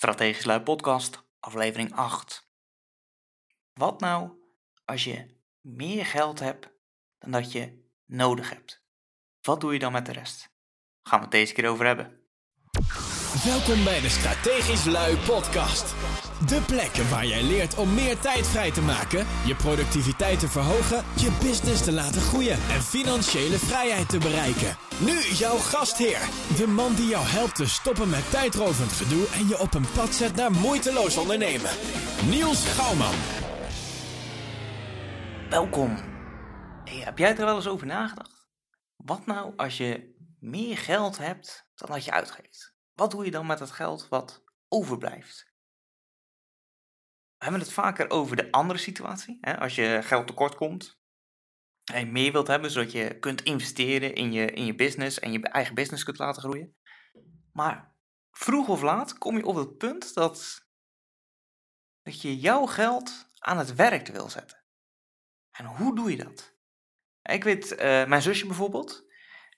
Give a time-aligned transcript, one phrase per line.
[0.00, 2.48] Strategisch Lui Podcast, aflevering 8.
[3.72, 4.30] Wat nou
[4.84, 5.26] als je
[5.60, 6.68] meer geld hebt
[7.18, 8.82] dan dat je nodig hebt?
[9.40, 10.50] Wat doe je dan met de rest?
[11.02, 12.20] Gaan we het deze keer over hebben.
[13.44, 15.94] Welkom bij de Strategisch Lui Podcast.
[16.46, 21.04] De plek waar jij leert om meer tijd vrij te maken, je productiviteit te verhogen,
[21.16, 24.76] je business te laten groeien en financiële vrijheid te bereiken.
[25.00, 26.20] Nu jouw gastheer,
[26.56, 30.14] de man die jou helpt te stoppen met tijdrovend gedoe en je op een pad
[30.14, 31.70] zet naar moeiteloos ondernemen.
[32.28, 33.14] Niels Gouwman.
[35.50, 35.96] Welkom.
[36.84, 38.48] Heb jij er wel eens over nagedacht?
[38.96, 42.74] Wat nou als je meer geld hebt dan dat je uitgeeft?
[42.94, 45.49] Wat doe je dan met het geld wat overblijft?
[47.40, 49.38] We hebben het vaker over de andere situatie.
[49.40, 49.58] Hè?
[49.58, 51.00] Als je geld tekort komt
[51.92, 55.32] en je meer wilt hebben, zodat je kunt investeren in je, in je business en
[55.32, 56.76] je eigen business kunt laten groeien.
[57.52, 57.94] Maar
[58.30, 60.66] vroeg of laat kom je op het punt dat,
[62.02, 64.64] dat je jouw geld aan het werk wil zetten.
[65.50, 66.56] En hoe doe je dat?
[67.22, 69.06] Ik weet, eh, mijn zusje bijvoorbeeld,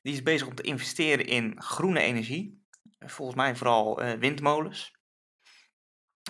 [0.03, 2.67] die is bezig om te investeren in groene energie.
[2.99, 4.97] Volgens mij vooral uh, windmolens.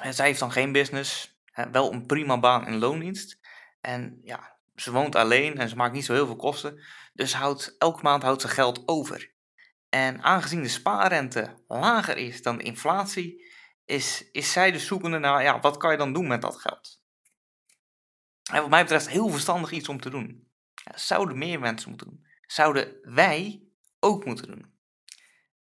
[0.01, 1.32] En zij heeft dan geen business,
[1.73, 3.39] wel een prima baan in loondienst.
[3.81, 6.83] En ja, ze woont alleen en ze maakt niet zo heel veel kosten.
[7.13, 9.33] Dus houdt, elke maand houdt ze geld over.
[9.89, 13.51] En aangezien de spaarrente lager is dan de inflatie,
[13.85, 17.03] is, is zij dus zoekende naar, ja, wat kan je dan doen met dat geld?
[18.51, 20.51] En wat mij betreft heel verstandig iets om te doen.
[20.95, 22.27] Zouden meer mensen moeten doen.
[22.47, 23.63] Zouden wij
[24.01, 24.75] ook moeten doen.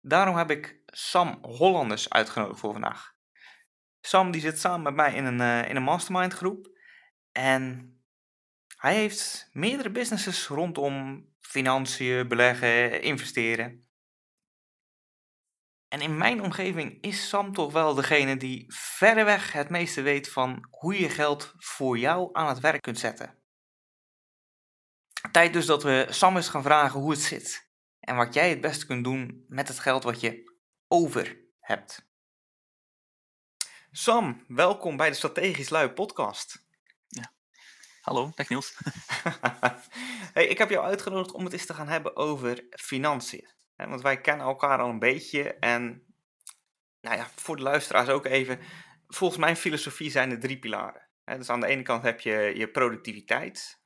[0.01, 3.15] Daarom heb ik Sam Hollanders uitgenodigd voor vandaag.
[4.01, 6.69] Sam die zit samen met mij in een, uh, in een mastermind groep.
[7.31, 7.93] En
[8.77, 13.87] hij heeft meerdere businesses rondom financiën, beleggen, investeren.
[15.87, 20.67] En in mijn omgeving is Sam toch wel degene die verreweg het meeste weet van
[20.69, 23.37] hoe je geld voor jou aan het werk kunt zetten.
[25.31, 28.61] Tijd dus dat we Sam eens gaan vragen hoe het zit en wat jij het
[28.61, 32.08] beste kunt doen met het geld wat je over hebt.
[33.91, 36.65] Sam, welkom bij de Strategisch Lui podcast.
[37.07, 37.31] Ja.
[38.01, 38.77] Hallo, dag Niels.
[40.33, 43.49] hey, ik heb jou uitgenodigd om het eens te gaan hebben over financiën.
[43.75, 46.03] Want wij kennen elkaar al een beetje en
[47.01, 48.59] nou ja, voor de luisteraars ook even.
[49.07, 51.07] Volgens mijn filosofie zijn er drie pilaren.
[51.25, 53.79] Dus aan de ene kant heb je je productiviteit.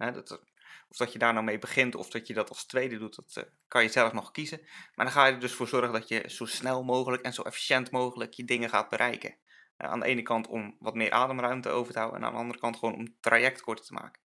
[0.87, 3.45] Of dat je daar nou mee begint of dat je dat als tweede doet, dat
[3.45, 4.59] eh, kan je zelf nog kiezen.
[4.95, 7.41] Maar dan ga je er dus voor zorgen dat je zo snel mogelijk en zo
[7.41, 9.37] efficiënt mogelijk je dingen gaat bereiken.
[9.83, 12.59] Aan de ene kant om wat meer ademruimte over te houden en aan de andere
[12.59, 14.21] kant gewoon om het traject korter te maken.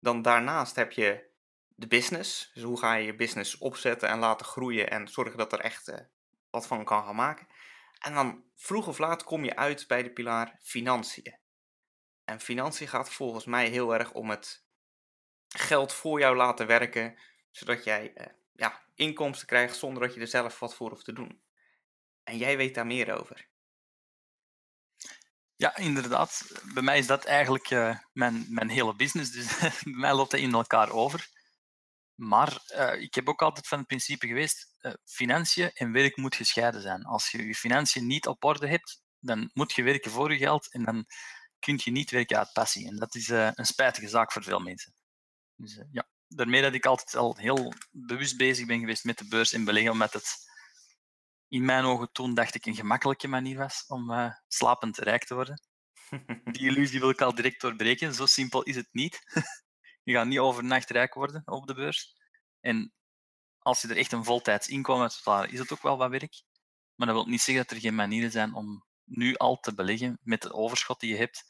[0.00, 1.30] Dan daarnaast heb je
[1.74, 2.50] de business.
[2.54, 5.88] Dus hoe ga je je business opzetten en laten groeien en zorgen dat er echt
[5.88, 5.96] uh,
[6.50, 7.46] wat van kan gaan maken.
[7.98, 11.38] En dan vroeg of laat kom je uit bij de pilaar financiën.
[12.24, 14.64] En financiën gaat volgens mij heel erg om het
[15.48, 17.18] geld voor jou laten werken,
[17.50, 21.12] zodat jij uh, ja, inkomsten krijgt zonder dat je er zelf wat voor hoeft te
[21.12, 21.42] doen.
[22.24, 23.50] En jij weet daar meer over.
[25.62, 26.60] Ja, inderdaad.
[26.74, 29.30] Bij mij is dat eigenlijk uh, mijn, mijn hele business.
[29.30, 31.28] Dus bij mij loopt dat in elkaar over.
[32.14, 36.34] Maar uh, ik heb ook altijd van het principe geweest, uh, financiën en werk moet
[36.34, 37.04] gescheiden zijn.
[37.04, 40.72] Als je je financiën niet op orde hebt, dan moet je werken voor je geld
[40.72, 41.06] en dan
[41.58, 42.86] kun je niet werken uit passie.
[42.86, 44.94] En dat is een spijtige zaak voor veel mensen.
[45.56, 49.52] Dus ja, daarmee dat ik altijd al heel bewust bezig ben geweest met de beurs
[49.52, 50.51] en beleggen, omdat het
[51.52, 54.12] in mijn ogen toen dacht ik een gemakkelijke manier was om
[54.48, 55.62] slapend rijk te worden.
[56.52, 58.14] Die illusie wil ik al direct doorbreken.
[58.14, 59.20] Zo simpel is het niet.
[60.02, 62.16] Je gaat niet overnacht rijk worden op de beurs.
[62.60, 62.92] En
[63.58, 66.42] als je er echt een voltijds inkomen uit is het ook wel wat werk.
[66.94, 70.18] Maar dat wil niet zeggen dat er geen manieren zijn om nu al te beleggen
[70.22, 71.44] met het overschot die je hebt,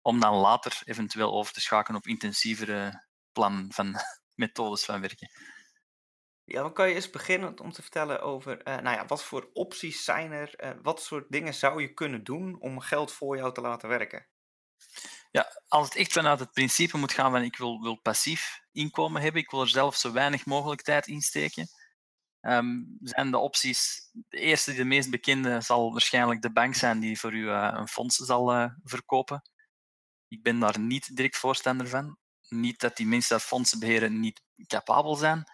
[0.00, 3.94] om dan later eventueel over te schakelen op intensievere plan van
[4.40, 5.30] methodes van werken.
[6.48, 9.50] Ja, dan kan je eens beginnen om te vertellen over, uh, nou ja, wat voor
[9.52, 10.64] opties zijn er?
[10.64, 14.26] Uh, wat soort dingen zou je kunnen doen om geld voor jou te laten werken?
[15.30, 19.22] Ja, als het echt vanuit het principe moet gaan van ik wil, wil passief inkomen
[19.22, 21.68] hebben, ik wil er zelf zo weinig mogelijk tijd in steken,
[22.40, 27.18] um, zijn de opties, de eerste, de meest bekende, zal waarschijnlijk de bank zijn die
[27.18, 29.50] voor u uh, een fonds zal verkopen.
[30.28, 32.18] Ik ben daar niet direct voorstander van.
[32.48, 35.44] Niet dat die mensen dat fondsen beheren niet capabel zijn,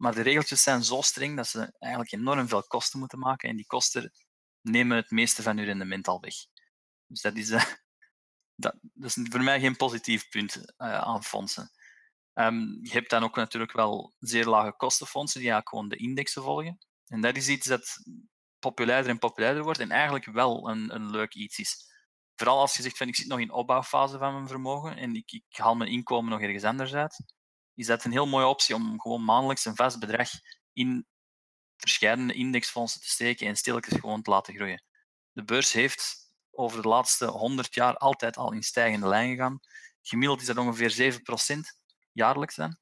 [0.00, 3.56] maar de regeltjes zijn zo streng dat ze eigenlijk enorm veel kosten moeten maken en
[3.56, 4.12] die kosten
[4.60, 6.34] nemen het meeste van uw rendement al weg.
[7.06, 7.64] Dus dat is, uh,
[8.64, 11.70] dat, dat, is voor mij geen positief punt uh, aan fondsen.
[12.34, 16.42] Um, je hebt dan ook natuurlijk wel zeer lage kostenfondsen die eigenlijk gewoon de indexen
[16.42, 16.78] volgen.
[17.06, 17.98] En dat is iets dat
[18.58, 21.92] populairder en populairder wordt en eigenlijk wel een, een leuk iets is.
[22.36, 25.32] Vooral als je zegt van ik zit nog in opbouwfase van mijn vermogen en ik,
[25.32, 27.24] ik haal mijn inkomen nog ergens anders uit,
[27.80, 30.30] is dat een heel mooie optie om gewoon maandelijks een vast bedrag
[30.72, 31.06] in
[31.76, 34.84] verschillende indexfondsen te steken en stilletjes gewoon te laten groeien.
[35.32, 39.60] De beurs heeft over de laatste 100 jaar altijd al in stijgende lijn gegaan.
[40.02, 41.20] Gemiddeld is dat ongeveer
[41.56, 41.58] 7%
[42.12, 42.78] jaarlijks dan.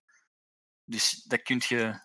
[0.84, 2.00] Dus dat kun je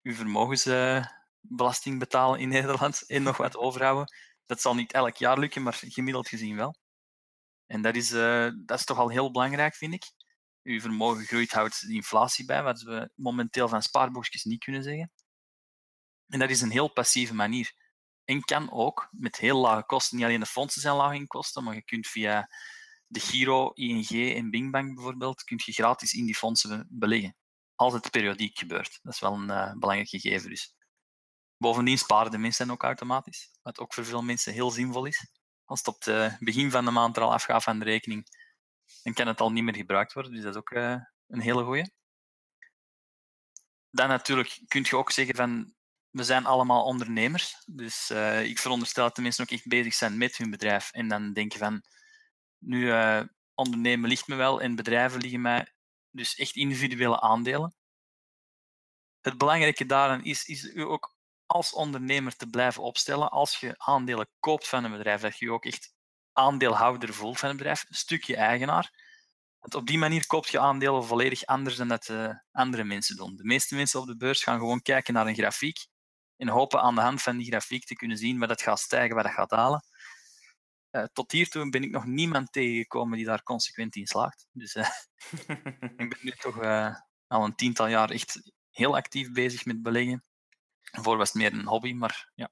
[0.00, 4.14] je vermogensbelasting betalen in Nederland en nog wat overhouden.
[4.46, 6.76] Dat zal niet elk jaar lukken, maar gemiddeld gezien wel.
[7.66, 10.04] En dat is, uh, dat is toch al heel belangrijk, vind ik.
[10.68, 15.12] Uw vermogen groeit, houdt de inflatie bij, wat we momenteel van spaarboekjes niet kunnen zeggen.
[16.28, 17.72] En dat is een heel passieve manier.
[18.24, 21.64] En kan ook met heel lage kosten, niet alleen de fondsen zijn laag in kosten,
[21.64, 22.50] maar je kunt via
[23.06, 27.36] de Giro, ING en Bingbank bijvoorbeeld, kun je gratis in die fondsen beleggen.
[27.74, 28.98] Als het periodiek gebeurt.
[29.02, 30.74] Dat is wel een uh, belangrijk gegeven dus.
[31.56, 35.26] Bovendien sparen de mensen ook automatisch, wat ook voor veel mensen heel zinvol is.
[35.64, 38.26] Als het op het begin van de maand er al afgaat van de rekening,
[39.02, 40.32] dan kan het al niet meer gebruikt worden.
[40.32, 40.96] Dus dat is ook uh,
[41.26, 41.90] een hele goeie.
[43.90, 45.74] Dan natuurlijk kun je ook zeggen van
[46.10, 47.62] we zijn allemaal ondernemers.
[47.66, 50.92] Dus uh, ik veronderstel dat de mensen ook echt bezig zijn met hun bedrijf.
[50.92, 51.82] En dan denken van,
[52.58, 53.22] nu uh,
[53.54, 55.72] ondernemen ligt me wel en bedrijven liggen mij
[56.10, 57.74] dus echt individuele aandelen.
[59.20, 63.30] Het belangrijke daaraan is, is u ook als ondernemer te blijven opstellen.
[63.30, 65.94] Als je aandelen koopt van een bedrijf, dat je je ook echt
[66.38, 69.06] aandeelhouder voelt van een bedrijf, een stukje eigenaar.
[69.58, 73.36] Want op die manier koop je aandelen volledig anders dan dat uh, andere mensen doen.
[73.36, 75.86] De meeste mensen op de beurs gaan gewoon kijken naar een grafiek
[76.36, 79.16] en hopen aan de hand van die grafiek te kunnen zien wat het gaat stijgen,
[79.16, 79.84] wat het gaat dalen.
[80.90, 84.46] Uh, tot hiertoe ben ik nog niemand tegengekomen die daar consequent in slaagt.
[84.52, 84.88] Dus uh,
[85.96, 86.58] ik ben nu toch
[87.26, 90.24] al een tiental jaar echt heel actief bezig met beleggen.
[90.80, 92.50] Voor was het meer een hobby, maar ja.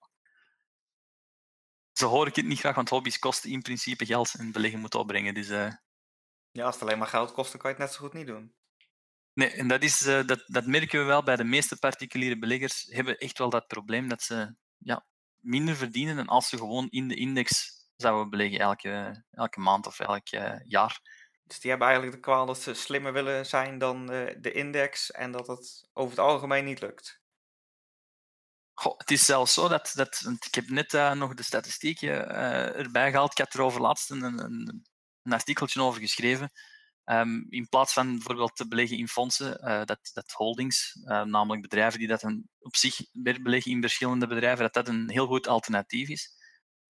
[1.99, 4.95] Zo hoor ik het niet graag, want hobby's kosten in principe geld en beleggen moet
[4.95, 5.35] opbrengen.
[5.35, 5.49] Dus,
[6.51, 8.27] ja, als het alleen maar geld kost, dan kan je het net zo goed niet
[8.27, 8.55] doen.
[9.33, 12.87] Nee, en dat, is, uh, dat, dat merken we wel bij de meeste particuliere beleggers,
[12.91, 15.07] hebben echt wel dat probleem dat ze ja,
[15.37, 20.01] minder verdienen dan als ze gewoon in de index zouden beleggen elke, elke maand of
[20.01, 21.01] elk uh, jaar.
[21.43, 25.33] Dus die hebben eigenlijk de kwaal dat ze slimmer willen zijn dan de index en
[25.33, 27.21] dat het over het algemeen niet lukt.
[28.79, 32.29] Goh, het is zelfs zo dat, dat ik heb net uh, nog de statistieken
[32.75, 33.31] erbij gehaald.
[33.31, 34.85] Ik had er over laatst een, een,
[35.23, 36.51] een artikeltje over geschreven.
[37.05, 42.09] Um, in plaats van bijvoorbeeld te beleggen in fondsen, dat, dat holdings, namelijk bedrijven die
[42.09, 46.09] dat een, op zich weer beleggen in verschillende bedrijven, dat dat een heel goed alternatief
[46.09, 46.37] is.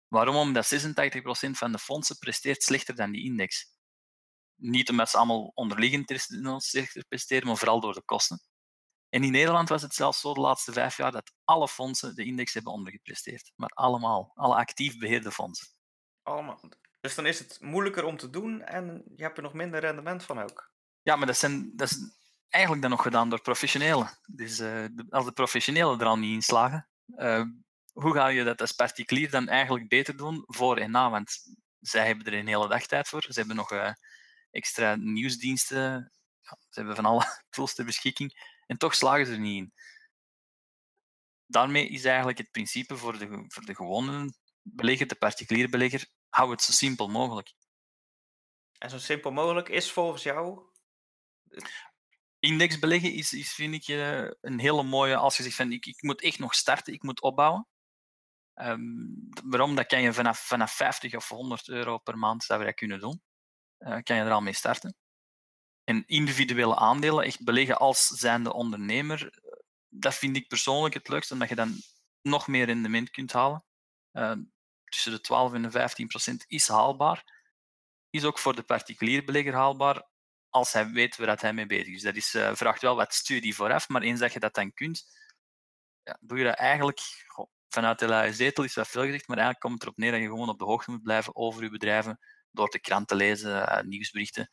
[0.08, 0.36] Waarom?
[0.36, 3.66] Omdat 86% van de fondsen presteert slechter dan die index.
[4.56, 6.26] Niet omdat ze allemaal onderliggend
[6.56, 8.40] slechter presteren, maar vooral door de kosten.
[9.12, 12.24] En in Nederland was het zelfs zo de laatste vijf jaar dat alle fondsen de
[12.24, 13.52] index hebben ondergepresteerd.
[13.56, 15.68] Maar allemaal, alle actief beheerde fondsen.
[16.22, 16.60] Allemaal.
[17.00, 20.24] Dus dan is het moeilijker om te doen en je hebt er nog minder rendement
[20.24, 20.70] van ook.
[21.02, 21.98] Ja, maar dat, zijn, dat is
[22.48, 24.18] eigenlijk dan nog gedaan door professionelen.
[24.26, 27.44] Dus uh, als de professionelen er al niet in slagen, uh,
[27.92, 31.10] hoe ga je dat als particulier dan eigenlijk beter doen voor en na?
[31.10, 31.36] Want
[31.80, 33.22] zij hebben er een hele dag tijd voor.
[33.22, 33.92] Ze hebben nog uh,
[34.50, 36.12] extra nieuwsdiensten.
[36.40, 38.32] Ja, ze hebben van alle tools ter beschikking.
[38.72, 39.72] En toch slagen ze er niet in.
[41.46, 46.50] Daarmee is eigenlijk het principe voor de, voor de gewone belegger, de particuliere belegger, hou
[46.50, 47.52] het zo simpel mogelijk.
[48.78, 50.62] En zo simpel mogelijk is volgens jou?
[52.38, 55.86] Index beleggen is, is vind ik, uh, een hele mooie, als je zegt van ik,
[55.86, 57.68] ik moet echt nog starten, ik moet opbouwen.
[58.54, 59.74] Um, waarom?
[59.74, 63.00] Dat kan je vanaf, vanaf 50 of 100 euro per maand zou je dat kunnen
[63.00, 63.22] doen.
[63.78, 64.96] Uh, kan je er al mee starten.
[65.84, 69.40] En individuele aandelen, echt beleggen als zijnde ondernemer,
[69.88, 71.82] dat vind ik persoonlijk het leukste, omdat je dan
[72.22, 73.64] nog meer rendement kunt halen.
[74.12, 74.32] Uh,
[74.84, 77.40] tussen de 12 en de 15 procent is haalbaar.
[78.10, 80.08] Is ook voor de particulier belegger haalbaar
[80.48, 82.02] als hij weet waar hij mee bezig is.
[82.02, 85.04] Dat is, uh, vraagt wel wat studie vooraf, maar eens dat je dat dan kunt,
[86.02, 87.00] ja, doe je dat eigenlijk
[87.68, 90.20] vanuit de lage zetel, is dat veel gezegd, maar eigenlijk komt het erop neer dat
[90.20, 92.18] je gewoon op de hoogte moet blijven over je bedrijven
[92.50, 94.48] door de krant te lezen, nieuwsberichten.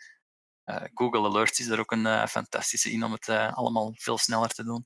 [0.69, 4.63] Uh, Google Alerts is er ook een fantastische in om het allemaal veel sneller te
[4.63, 4.85] doen.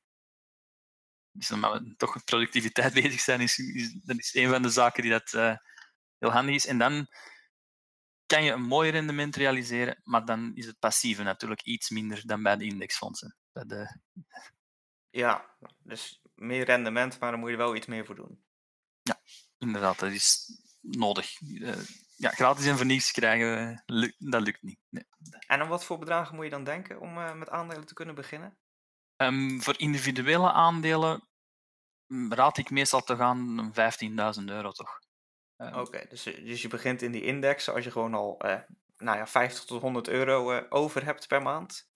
[1.32, 4.70] Dus omdat we toch met productiviteit bezig zijn, is, is, dat is een van de
[4.70, 5.32] zaken die dat
[6.18, 6.66] heel handig is.
[6.66, 7.08] En dan
[8.26, 12.44] kan je een mooi rendement realiseren, maar dan is het passieve natuurlijk iets minder dan
[12.44, 13.36] bij de indexfondsen.
[13.52, 14.00] Bij de...
[15.10, 18.44] Ja, dus meer rendement, maar dan moet je wel iets meer voor doen.
[19.02, 19.22] Ja,
[19.58, 20.50] inderdaad, dat is
[20.80, 21.40] nodig.
[22.16, 23.84] Ja, gratis en voor niets krijgen,
[24.18, 24.80] dat lukt niet.
[24.90, 25.06] Nee.
[25.48, 28.16] En aan wat voor bedragen moet je dan denken om uh, met aandelen te kunnen
[28.16, 28.58] beginnen?
[29.18, 31.28] Um, voor individuele aandelen
[32.30, 33.72] raad ik meestal te gaan
[34.40, 35.00] 15.000 euro toch.
[35.58, 38.60] Ehm, Oké, dus, dus je begint in die index als je gewoon al uh,
[38.98, 41.92] nou ja, 50 tot 100 euro uh, over hebt per maand.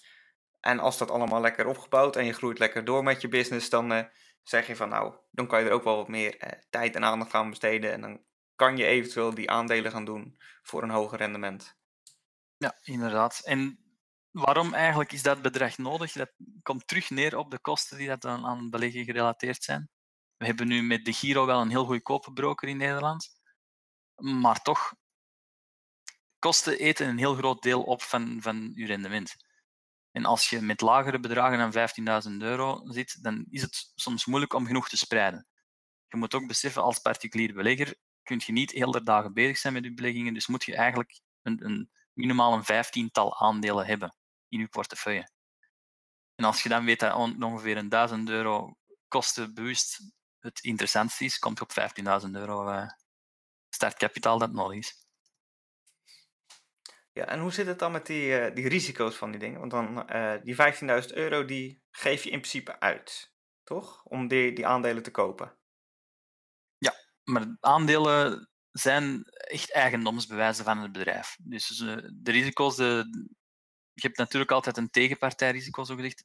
[0.59, 4.09] En als dat allemaal lekker opgebouwd en je groeit lekker door met je business, dan
[4.43, 7.33] zeg je van nou, dan kan je er ook wel wat meer tijd en aandacht
[7.33, 7.91] aan besteden.
[7.91, 8.26] En dan
[8.57, 11.75] kan je eventueel die aandelen gaan doen voor een hoger rendement.
[12.57, 13.41] Ja, inderdaad.
[13.43, 13.79] En
[14.31, 16.11] waarom eigenlijk is dat bedrag nodig?
[16.11, 19.89] Dat komt terug neer op de kosten die dat dan aan beleggen gerelateerd zijn.
[20.37, 23.29] We hebben nu met de Giro wel een heel goedkope broker in Nederland.
[24.15, 24.93] Maar toch,
[26.39, 29.35] kosten eten een heel groot deel op van, van je rendement.
[30.11, 34.53] En als je met lagere bedragen dan 15.000 euro zit, dan is het soms moeilijk
[34.53, 35.47] om genoeg te spreiden.
[36.07, 37.95] Je moet ook beseffen, als particulier belegger
[38.27, 41.19] kun je niet heel de dagen bezig zijn met je beleggingen, dus moet je eigenlijk
[41.41, 44.15] een, een minimaal een vijftiental aandelen hebben
[44.50, 45.29] in je portefeuille.
[46.36, 50.00] En als je dan weet dat ongeveer een 1000 euro kostenbewust
[50.39, 52.88] het interessantste is, komt je op 15.000 euro uh,
[53.69, 55.05] startkapitaal dat nodig is.
[57.13, 59.60] Ja, en hoe zit het dan met die, uh, die risico's van die dingen?
[59.60, 60.55] Want dan uh, die
[61.05, 64.03] 15.000 euro die geef je in principe uit, toch?
[64.03, 65.56] Om die, die aandelen te kopen.
[67.29, 71.38] Maar aandelen zijn echt eigendomsbewijzen van het bedrijf.
[71.41, 71.77] Dus
[72.13, 73.05] de risico's, de,
[73.93, 76.24] je hebt natuurlijk altijd een tegenpartijrisico, zo gezegd.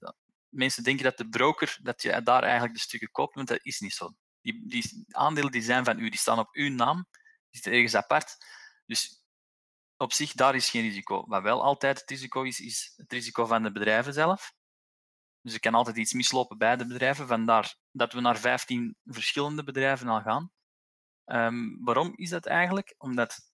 [0.48, 3.80] Mensen denken dat de broker, dat je daar eigenlijk de stukken koopt, maar dat is
[3.80, 4.14] niet zo.
[4.40, 7.94] Die, die aandelen die zijn van u, die staan op uw naam, die zitten ergens
[7.94, 8.36] apart.
[8.86, 9.22] Dus
[9.96, 11.24] op zich, daar is geen risico.
[11.26, 14.52] Wat wel altijd het risico is, is het risico van de bedrijven zelf.
[15.40, 17.26] Dus er kan altijd iets mislopen bij de bedrijven.
[17.26, 20.50] Vandaar dat we naar 15 verschillende bedrijven al gaan.
[21.32, 22.94] Um, waarom is dat eigenlijk?
[22.98, 23.50] Omdat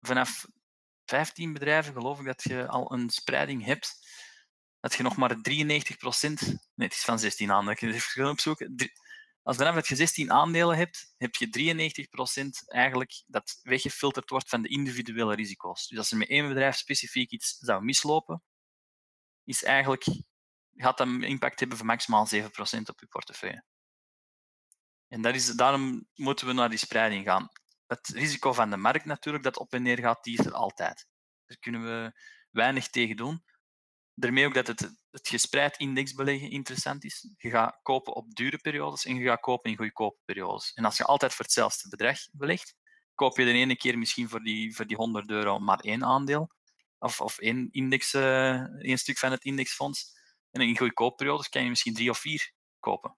[0.00, 0.46] vanaf
[1.04, 4.08] 15 bedrijven geloof ik dat je al een spreiding hebt.
[4.80, 6.40] Dat je nog maar 93 procent.
[6.40, 7.72] Nee, het is van 16 aandelen.
[7.72, 8.74] Ik even opzoeken.
[9.42, 14.48] Als vanaf dat je 16 aandelen hebt, heb je 93 procent eigenlijk dat weggefilterd wordt
[14.48, 15.88] van de individuele risico's.
[15.88, 18.42] Dus als er met één bedrijf specifiek iets zou mislopen,
[19.44, 20.04] is eigenlijk,
[20.74, 23.64] gaat dat impact hebben van maximaal 7 procent op je portefeuille.
[25.10, 27.50] En dat is, daarom moeten we naar die spreiding gaan
[27.90, 31.06] het risico van de markt natuurlijk, dat op en neer gaat, die is er altijd.
[31.46, 32.12] Daar kunnen we
[32.50, 33.44] weinig tegen doen.
[34.14, 37.34] Daarmee ook dat het, het gespreid indexbeleggen interessant is.
[37.36, 40.72] Je gaat kopen op dure periodes en je gaat kopen in goedkope periodes.
[40.72, 42.74] En als je altijd voor hetzelfde bedrag belegt,
[43.14, 46.50] koop je de ene keer misschien voor die, voor die 100 euro maar één aandeel.
[46.98, 48.64] Of, of één, index, uh,
[48.96, 50.18] stuk van het indexfonds.
[50.50, 53.16] En in goedkope periodes kan je misschien drie of vier kopen.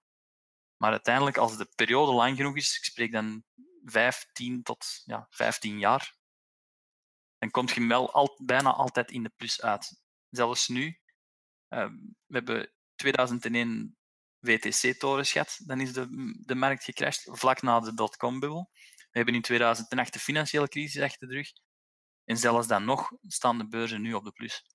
[0.83, 3.43] Maar uiteindelijk, als de periode lang genoeg is, ik spreek dan
[3.83, 6.15] 15 tot ja, 15 jaar,
[7.37, 10.01] dan komt je wel al, bijna altijd in de plus uit.
[10.29, 10.99] Zelfs nu,
[11.69, 11.89] uh,
[12.25, 13.97] we hebben 2001
[14.39, 16.07] WTC-torens gehad, dan is de,
[16.45, 18.69] de markt gecrashed, vlak na de dotcom-bubbel.
[18.97, 21.51] We hebben in 2008 de financiële crisis achter de rug.
[22.23, 24.65] En zelfs dan nog staan de beurzen nu op de plus.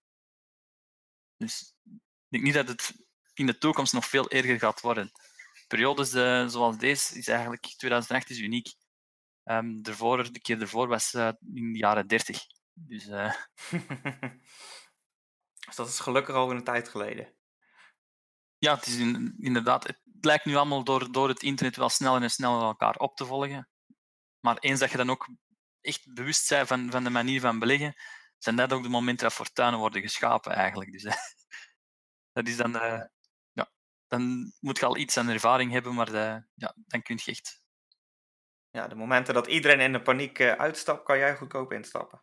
[1.36, 5.12] Dus ik denk niet dat het in de toekomst nog veel erger gaat worden.
[5.68, 8.74] Periodes uh, zoals deze is eigenlijk 2008 is uniek.
[9.44, 12.40] Um, ervoor, de keer ervoor was uh, in de jaren 30.
[12.72, 13.34] Dus, uh...
[15.66, 17.34] dus dat is gelukkig al een tijd geleden.
[18.58, 19.86] Ja, het is in, inderdaad.
[19.86, 23.26] Het lijkt nu allemaal door, door het internet wel sneller en sneller elkaar op te
[23.26, 23.68] volgen.
[24.40, 25.28] Maar eens dat je dan ook
[25.80, 27.94] echt bewust bent van, van de manier van beleggen,
[28.38, 30.92] zijn dat ook de momenten dat fortuinen worden geschapen eigenlijk.
[30.92, 31.02] Dus
[32.32, 33.10] dat is dan, ja,
[34.08, 36.12] dan moet je al iets aan ervaring hebben, maar
[36.54, 37.62] ja, dan kun je echt
[38.70, 42.22] ja, de momenten dat iedereen in de paniek uh, uitstapt, kan jij goedkoop instappen.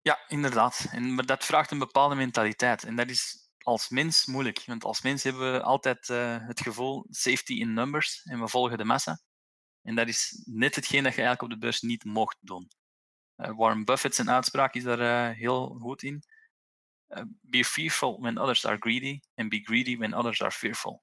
[0.00, 0.86] Ja, inderdaad.
[0.90, 2.84] En, maar dat vraagt een bepaalde mentaliteit.
[2.84, 4.62] En dat is als mens moeilijk.
[4.66, 8.78] Want als mens hebben we altijd uh, het gevoel safety in numbers en we volgen
[8.78, 9.20] de massa.
[9.82, 12.70] En dat is net hetgeen dat je eigenlijk op de beurs niet mocht doen.
[13.36, 16.22] Uh, Warren Buffett zijn uitspraak is daar heel goed in.
[17.40, 21.02] Be fearful when others are greedy and be greedy when others are fearful.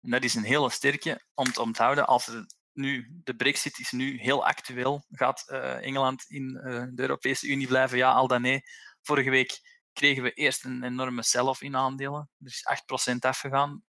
[0.00, 2.30] En dat is een hele sterke om te onthouden als
[2.72, 5.04] nu, de brexit is nu heel actueel.
[5.10, 7.98] Gaat uh, Engeland in uh, de Europese Unie blijven?
[7.98, 8.62] Ja, al dan nee.
[9.02, 9.60] Vorige week
[9.92, 12.30] kregen we eerst een enorme sell-off in aandelen.
[12.38, 13.84] Er is 8% afgegaan.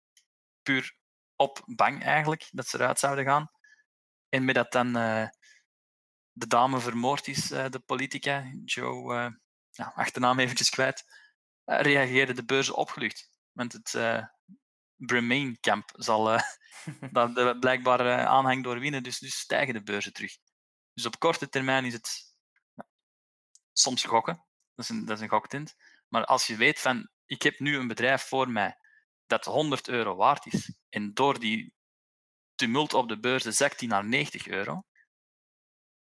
[0.61, 0.95] Puur
[1.35, 3.51] op bang eigenlijk, dat ze eruit zouden gaan.
[4.29, 4.93] En met dat dan
[6.31, 9.31] de dame vermoord is, de politica, Joe,
[9.79, 11.03] ja, achternaam eventjes kwijt,
[11.65, 13.29] reageerde de beurzen opgelucht.
[13.51, 13.93] Want het
[14.99, 16.41] Remain-camp zal uh,
[17.11, 20.37] dat blijkbaar uh, aanhang doorwinnen, dus, dus stijgen de beurzen terug.
[20.93, 22.35] Dus op korte termijn is het
[23.73, 24.45] soms gokken,
[24.75, 25.75] dat is, een, dat is een goktint.
[26.07, 28.77] Maar als je weet van, ik heb nu een bedrijf voor mij
[29.25, 31.73] dat 100 euro waard is, en door die
[32.55, 34.83] tumult op de beurzen zakt die naar 90 euro,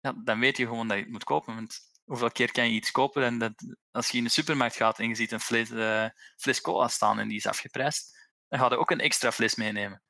[0.00, 1.54] ja, dan weet je gewoon dat je het moet kopen.
[1.54, 3.52] Want hoeveel keer kan je iets kopen en dat,
[3.90, 7.18] als je in de supermarkt gaat en je ziet een fles, uh, fles cola staan
[7.18, 10.02] en die is afgeprijsd, dan ga je ook een extra fles meenemen.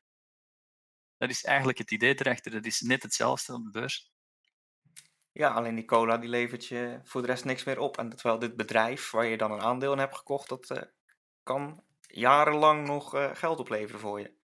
[1.16, 2.52] Dat is eigenlijk het idee erachter.
[2.52, 4.11] Dat is net hetzelfde op de beurs.
[5.33, 7.99] Ja, alleen die cola die levert je voor de rest niks meer op.
[7.99, 10.83] En terwijl dit bedrijf waar je dan een aandeel in hebt gekocht, dat uh,
[11.42, 14.35] kan jarenlang nog uh, geld opleveren voor je.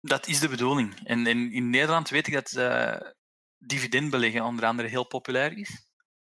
[0.00, 1.00] Dat is de bedoeling.
[1.04, 3.10] En, en in Nederland weet ik dat uh,
[3.58, 5.89] dividendbeleggen onder andere heel populair is.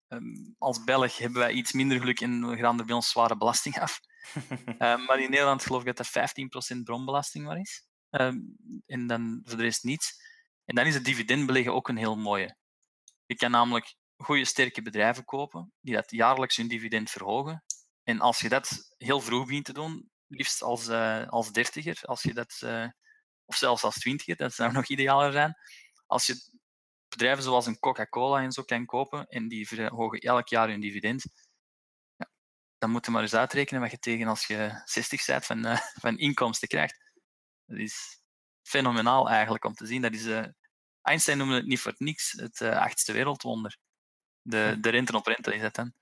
[0.09, 3.37] Um, als Belg hebben wij iets minder geluk en we gaan er bij ons zware
[3.37, 3.99] belasting af.
[4.35, 6.29] uh, maar in Nederland geloof ik dat er
[6.77, 7.85] 15% bronbelasting maar is.
[8.09, 10.21] Um, en dan voor de rest niets.
[10.65, 12.57] En dan is het dividendbeleggen ook een heel mooie.
[13.25, 17.63] Je kan namelijk goede, sterke bedrijven kopen die dat jaarlijks hun dividend verhogen.
[18.03, 22.21] En als je dat heel vroeg begint te doen, liefst als, uh, als dertiger, als
[22.21, 22.87] je dat, uh,
[23.45, 25.57] of zelfs als twintiger, dat zou nog idealer zijn.
[26.05, 26.35] Als je
[27.17, 31.25] bedrijven zoals een Coca-Cola en zo kan kopen en die verhogen elk jaar hun dividend,
[32.15, 32.29] ja,
[32.77, 35.77] dan moet je maar eens uitrekenen wat je tegen als je 60 bent van, uh,
[36.03, 37.11] van inkomsten krijgt.
[37.65, 38.21] Dat is
[38.61, 40.01] fenomenaal eigenlijk om te zien.
[40.01, 40.45] Dat is, uh,
[41.01, 43.77] Einstein noemde het niet voor niks het uh, achtste wereldwonder.
[44.41, 45.93] De, de rente op rente is het dan.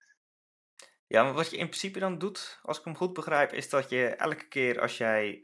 [1.07, 3.89] Ja, maar wat je in principe dan doet, als ik hem goed begrijp, is dat
[3.89, 5.39] je elke keer als jij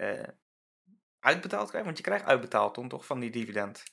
[1.19, 3.83] uitbetaald krijgt, want je krijgt uitbetaald dan toch van die dividend?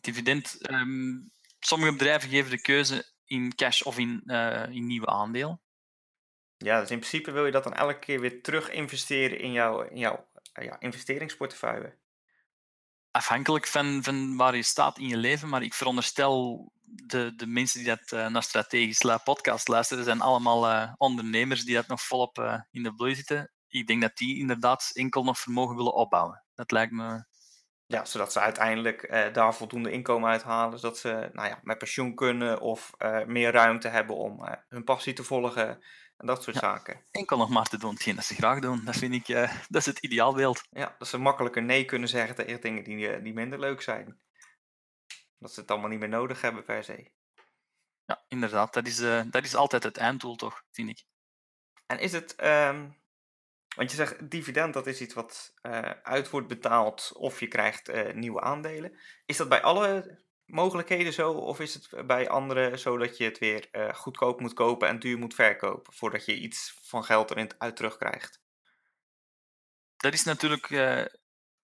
[0.00, 0.70] Dividend.
[0.70, 5.60] Um, sommige bedrijven geven de keuze in cash of in, uh, in nieuwe aandeel.
[6.56, 9.82] Ja, dus in principe wil je dat dan elke keer weer terug investeren in jouw,
[9.82, 11.96] in jouw ja, investeringsportefeuille.
[13.10, 17.78] Afhankelijk van, van waar je staat in je leven, maar ik veronderstel de, de mensen
[17.78, 22.64] die dat uh, naar Strategisch podcast luisteren, zijn allemaal uh, ondernemers die dat nog volop
[22.70, 23.52] in de bloei zitten.
[23.68, 26.44] Ik denk dat die inderdaad enkel nog vermogen willen opbouwen.
[26.54, 27.24] Dat lijkt me.
[27.86, 32.60] Ja, zodat ze uiteindelijk daar voldoende inkomen uithalen, zodat ze nou ja, met pensioen kunnen
[32.60, 32.92] of
[33.26, 35.82] meer ruimte hebben om hun passie te volgen
[36.16, 37.04] en dat soort ja, zaken.
[37.10, 38.84] Enkel nog maar te doen hetgeen dat ze graag doen.
[38.84, 39.26] Dat vind ik,
[39.68, 40.62] dat is het ideaalbeeld.
[40.70, 44.20] Ja, dat ze makkelijker nee kunnen zeggen tegen dingen die, die minder leuk zijn.
[45.38, 47.10] Dat ze het allemaal niet meer nodig hebben per se.
[48.04, 48.72] Ja, inderdaad.
[48.72, 48.96] Dat is,
[49.30, 51.04] dat is altijd het einddoel, toch, vind ik.
[51.86, 52.96] En is het, um,
[53.76, 57.88] want je zegt dividend, dat is iets wat uh, uit wordt betaald of je krijgt
[57.88, 58.98] uh, nieuwe aandelen.
[59.26, 63.38] Is dat bij alle mogelijkheden zo, of is het bij andere zo dat je het
[63.38, 67.76] weer goedkoop moet kopen en duur moet verkopen voordat je iets van geld erin uit
[67.76, 68.40] terugkrijgt?
[69.96, 70.70] Dat is natuurlijk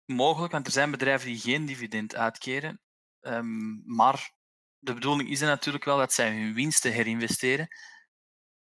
[0.05, 2.81] mogelijk, want er zijn bedrijven die geen dividend uitkeren.
[3.21, 4.33] Um, maar
[4.79, 7.69] de bedoeling is er natuurlijk wel dat zij hun winsten herinvesteren.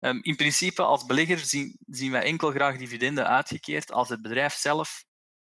[0.03, 4.53] Um, in principe, als belegger zien, zien wij enkel graag dividenden uitgekeerd als het bedrijf
[4.53, 5.03] zelf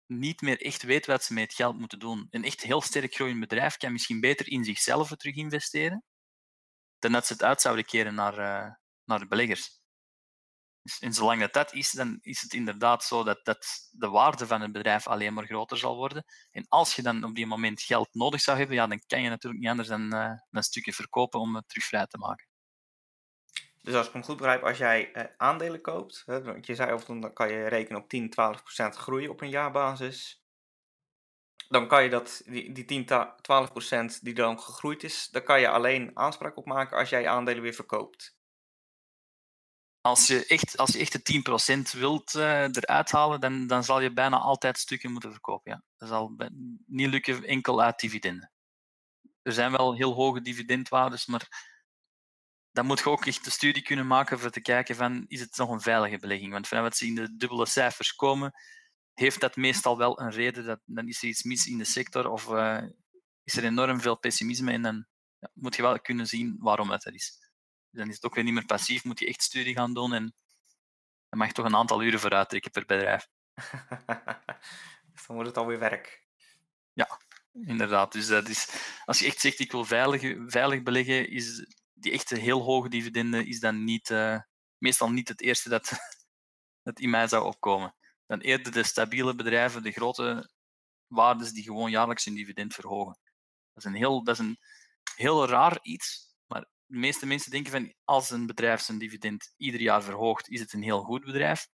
[0.06, 2.26] niet meer echt weet wat ze met het geld moeten doen.
[2.30, 6.04] Een echt heel sterk groeiend bedrijf kan misschien beter in zichzelf terug investeren
[6.98, 9.80] dan dat ze het uit zouden keren naar, uh, naar de beleggers.
[10.82, 14.46] Dus, en zolang dat dat is, dan is het inderdaad zo dat, dat de waarde
[14.46, 16.24] van het bedrijf alleen maar groter zal worden.
[16.50, 19.28] En als je dan op die moment geld nodig zou hebben, ja, dan kan je
[19.28, 22.49] natuurlijk niet anders dan uh, een stukje verkopen om het terug vrij te maken.
[23.82, 26.92] Dus als ik hem goed begrijp, als jij uh, aandelen koopt, hè, want je zei
[26.92, 30.44] of dan kan je rekenen op 10, 12 procent groei op een jaarbasis.
[31.68, 33.06] Dan kan je dat, die, die 10,
[33.40, 37.28] 12 procent die dan gegroeid is, daar kan je alleen aanspraak op maken als jij
[37.28, 38.38] aandelen weer verkoopt
[40.00, 44.00] als je echt, als je echt de 10% wilt uh, eruit halen, dan, dan zal
[44.00, 45.72] je bijna altijd stukken moeten verkopen.
[45.72, 45.82] Ja.
[45.96, 46.36] Dat zal
[46.86, 48.52] niet lukken enkel uit dividenden.
[49.42, 51.69] Er zijn wel heel hoge dividendwaardes, maar
[52.80, 55.56] dan moet je ook echt de studie kunnen maken voor te kijken van, is het
[55.56, 56.52] nog een veilige belegging?
[56.52, 58.52] Want vanaf dat ze in de dubbele cijfers komen,
[59.14, 60.64] heeft dat meestal wel een reden.
[60.64, 62.82] Dat, dan is er iets mis in de sector of uh,
[63.44, 65.06] is er enorm veel pessimisme en dan
[65.38, 67.48] ja, moet je wel kunnen zien waarom dat er is
[67.90, 70.34] dan is het ook weer niet meer passief, moet je echt studie gaan doen en
[71.28, 73.28] dan mag je toch een aantal uren vooruit trekken per bedrijf.
[75.12, 76.26] dus dan wordt het alweer werk.
[76.92, 77.20] Ja,
[77.52, 78.12] inderdaad.
[78.12, 78.68] Dus dat is,
[79.04, 81.66] als je echt zegt, ik wil veilig, veilig beleggen, is
[82.00, 84.40] die echte heel hoge dividenden is dan niet, uh,
[84.78, 85.90] meestal niet het eerste dat,
[86.86, 87.94] dat in mij zou opkomen.
[88.26, 90.50] Dan eerder de stabiele bedrijven, de grote
[91.06, 93.18] waardes die gewoon jaarlijks hun dividend verhogen.
[93.72, 94.58] Dat is een heel, dat is een
[95.14, 100.02] heel raar iets, de meeste mensen denken van als een bedrijf zijn dividend ieder jaar
[100.02, 101.68] verhoogt, is het een heel goed bedrijf.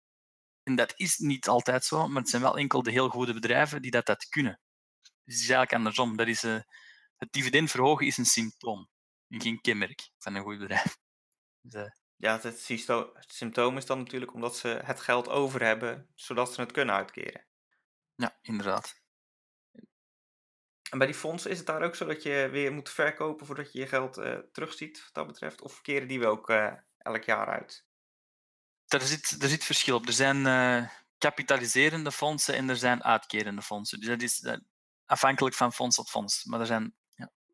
[0.63, 3.81] En dat is niet altijd zo, maar het zijn wel enkel de heel goede bedrijven
[3.81, 4.59] die dat, dat kunnen.
[5.01, 6.17] Dus het is eigenlijk andersom.
[6.17, 6.59] Dat is, uh,
[7.17, 8.89] het dividend verhogen is een symptoom
[9.41, 10.97] geen kenmerk van een goed bedrijf.
[11.65, 12.67] Dus, uh, ja, het,
[13.17, 16.95] het symptoom is dan natuurlijk omdat ze het geld over hebben, zodat ze het kunnen
[16.95, 17.45] uitkeren.
[18.15, 19.01] Ja, inderdaad.
[20.89, 23.71] En bij die fondsen is het daar ook zo dat je weer moet verkopen voordat
[23.71, 25.61] je je geld uh, terugziet, wat dat betreft?
[25.61, 27.85] Of keren die we ook uh, elk jaar uit?
[28.87, 30.07] Er zit, er zit verschil op.
[30.07, 33.99] Er zijn uh, kapitaliserende fondsen en er zijn uitkerende fondsen.
[33.99, 34.61] Dus dat is
[35.05, 36.43] afhankelijk van fonds tot fonds.
[36.43, 36.95] Maar er zijn,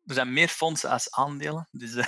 [0.04, 1.68] er zijn meer fondsen als aandelen.
[1.70, 1.94] Dus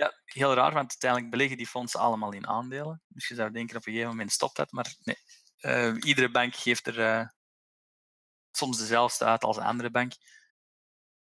[0.00, 3.02] ja, heel raar, want uiteindelijk beleggen die fondsen allemaal in aandelen.
[3.08, 6.00] Dus je zou denken op een gegeven moment stopt dat, maar nee.
[6.00, 7.32] iedere bank geeft er
[8.56, 10.12] soms dezelfde uit als een andere bank.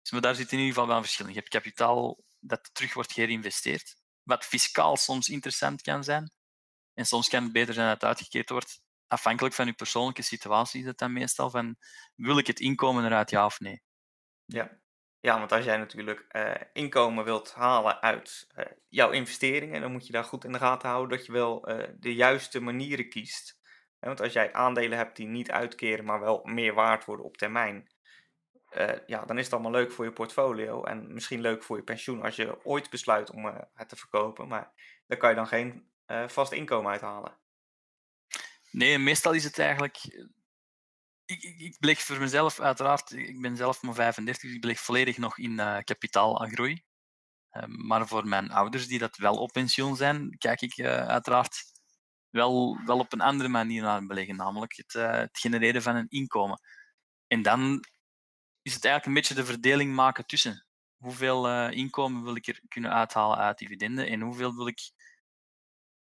[0.02, 2.94] Dus maar daar zit in ieder geval wel een verschil Je hebt kapitaal dat terug
[2.94, 6.32] wordt geïnvesteerd, wat fiscaal soms interessant kan zijn.
[6.94, 8.82] En soms kan het beter zijn dat het uitgekeerd wordt.
[9.08, 11.76] Afhankelijk van je persoonlijke situatie is het dan meestal van,
[12.16, 13.82] wil ik het inkomen eruit, ja of nee?
[14.46, 14.82] Ja,
[15.24, 20.08] ja want als jij natuurlijk uh, inkomen wilt halen uit uh, jouw investeringen, dan moet
[20.08, 23.62] je daar goed in de gaten houden dat je wel uh, de juiste manieren kiest
[24.00, 27.88] want als jij aandelen hebt die niet uitkeren, maar wel meer waard worden op termijn,
[29.06, 32.22] ja, dan is het allemaal leuk voor je portfolio en misschien leuk voor je pensioen
[32.22, 34.74] als je ooit besluit om het te verkopen, maar
[35.08, 35.92] daar kan je dan geen
[36.28, 37.38] vast inkomen uithalen.
[38.72, 40.28] Nee, meestal is het eigenlijk.
[41.26, 44.80] Ik, ik, ik beleg voor mezelf, uiteraard, ik ben zelf maar 35, dus ik beleg
[44.80, 46.84] volledig nog in kapitaal aan groei.
[47.68, 51.74] maar voor mijn ouders die dat wel op pensioen zijn, kijk ik uiteraard
[52.34, 56.10] wel, wel op een andere manier naar beleggen, namelijk het, uh, het genereren van een
[56.10, 56.60] inkomen.
[57.28, 57.84] En dan
[58.62, 60.66] is het eigenlijk een beetje de verdeling maken tussen
[60.98, 64.80] hoeveel uh, inkomen wil ik er kunnen uithalen uit dividenden en hoeveel wil ik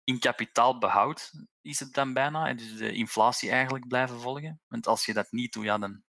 [0.03, 1.31] in kapitaalbehoud
[1.69, 2.47] is het dan bijna.
[2.47, 4.61] En dus de inflatie eigenlijk blijven volgen.
[4.67, 6.03] Want als je dat niet doet, ja, dan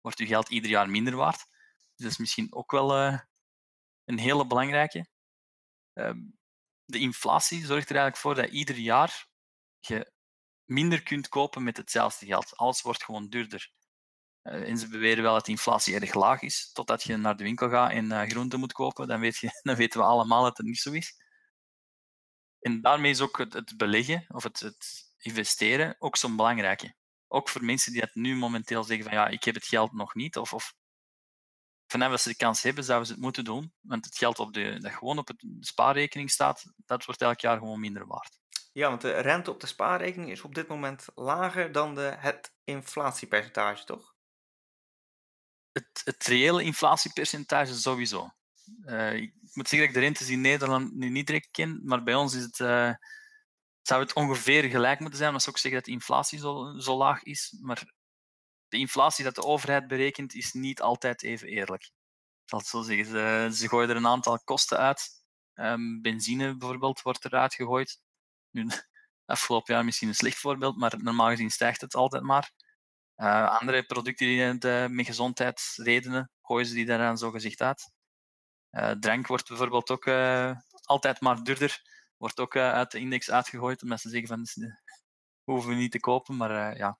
[0.00, 1.38] wordt je geld ieder jaar minder waard.
[1.38, 3.18] Dus dat is misschien ook wel uh,
[4.04, 5.06] een hele belangrijke.
[5.92, 6.18] Ehm,
[6.84, 9.26] de inflatie zorgt er eigenlijk voor dat ieder jaar
[9.78, 10.12] je
[10.64, 12.56] minder kunt kopen met hetzelfde geld.
[12.56, 13.70] Alles wordt gewoon duurder.
[14.42, 17.68] Uh, en ze beweren wel dat inflatie erg laag is, totdat je naar de winkel
[17.68, 19.08] gaat en uh, groenten moet kopen.
[19.08, 21.14] Dan, weet je, dan weten we allemaal dat het niet zo is.
[22.66, 26.94] En daarmee is ook het, het beleggen of het, het investeren ook zo'n belangrijke.
[27.28, 30.14] Ook voor mensen die dat nu momenteel zeggen van ja, ik heb het geld nog
[30.14, 30.36] niet.
[30.36, 30.74] Of, of
[31.86, 33.72] vanaf dat ze de kans hebben, zouden ze het moeten doen.
[33.80, 37.58] Want het geld op de, dat gewoon op de spaarrekening staat, dat wordt elk jaar
[37.58, 38.38] gewoon minder waard.
[38.72, 42.52] Ja, want de rente op de spaarrekening is op dit moment lager dan de, het
[42.64, 44.14] inflatiepercentage, toch?
[45.72, 48.30] Het, het reële inflatiepercentage sowieso.
[48.84, 52.02] Uh, ik moet zeggen dat ik de rentes in Nederland nu niet direct ken, maar
[52.02, 52.92] bij ons is het, uh,
[53.82, 55.32] zou het ongeveer gelijk moeten zijn.
[55.32, 57.94] Dat zou ook zeggen dat de inflatie zo, zo laag is, maar
[58.68, 61.90] de inflatie dat de overheid berekent is niet altijd even eerlijk.
[62.44, 63.06] Het zo zeggen.
[63.06, 65.24] Ze, ze gooien er een aantal kosten uit.
[65.54, 68.00] Um, benzine bijvoorbeeld wordt eruit gegooid.
[68.50, 68.66] Nu,
[69.24, 72.52] afgelopen jaar misschien een slecht voorbeeld, maar normaal gezien stijgt het altijd maar.
[73.16, 77.92] Uh, andere producten die de, met gezondheidsredenen gooien ze die daaraan zo gezegd uit.
[78.76, 81.82] Uh, drank wordt bijvoorbeeld ook uh, altijd maar duurder,
[82.16, 84.42] wordt ook uit de index uitgegooid, omdat ze zeggen van
[85.44, 86.98] we hoeven we niet te kopen, maar ja.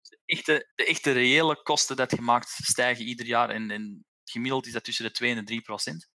[0.00, 4.72] De echte, de echte reële kosten dat je maakt stijgen ieder jaar en, gemiddeld is
[4.72, 6.08] dat tussen de 2 en de 3 procent.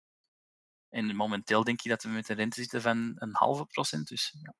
[0.89, 4.09] En momenteel denk je dat we met een rente zitten van een halve procent.
[4.09, 4.55] Dus, ja.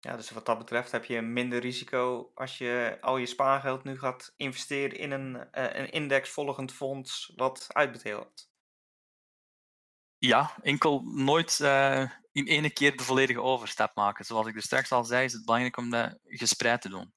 [0.00, 3.98] ja, dus wat dat betreft heb je minder risico als je al je spaargeld nu
[3.98, 8.52] gaat investeren in een, een indexvolgend fonds wat uitbetaalt.
[10.24, 14.24] Ja, enkel nooit uh, in één keer de volledige overstap maken.
[14.24, 17.12] Zoals ik er straks al zei, is het belangrijk om dat gespreid te doen.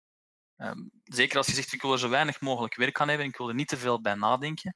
[0.58, 3.38] Um, zeker als je zegt, ik wil er zo weinig mogelijk werk aan hebben, ik
[3.38, 4.76] wil er niet te veel bij nadenken.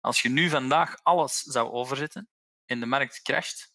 [0.00, 2.28] Als je nu vandaag alles zou overzetten,
[2.64, 3.72] en de markt crasht,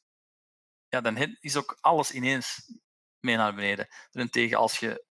[0.88, 2.73] ja, dan is ook alles ineens
[3.19, 3.88] mee naar beneden.
[4.12, 5.06] Daarentegen, als je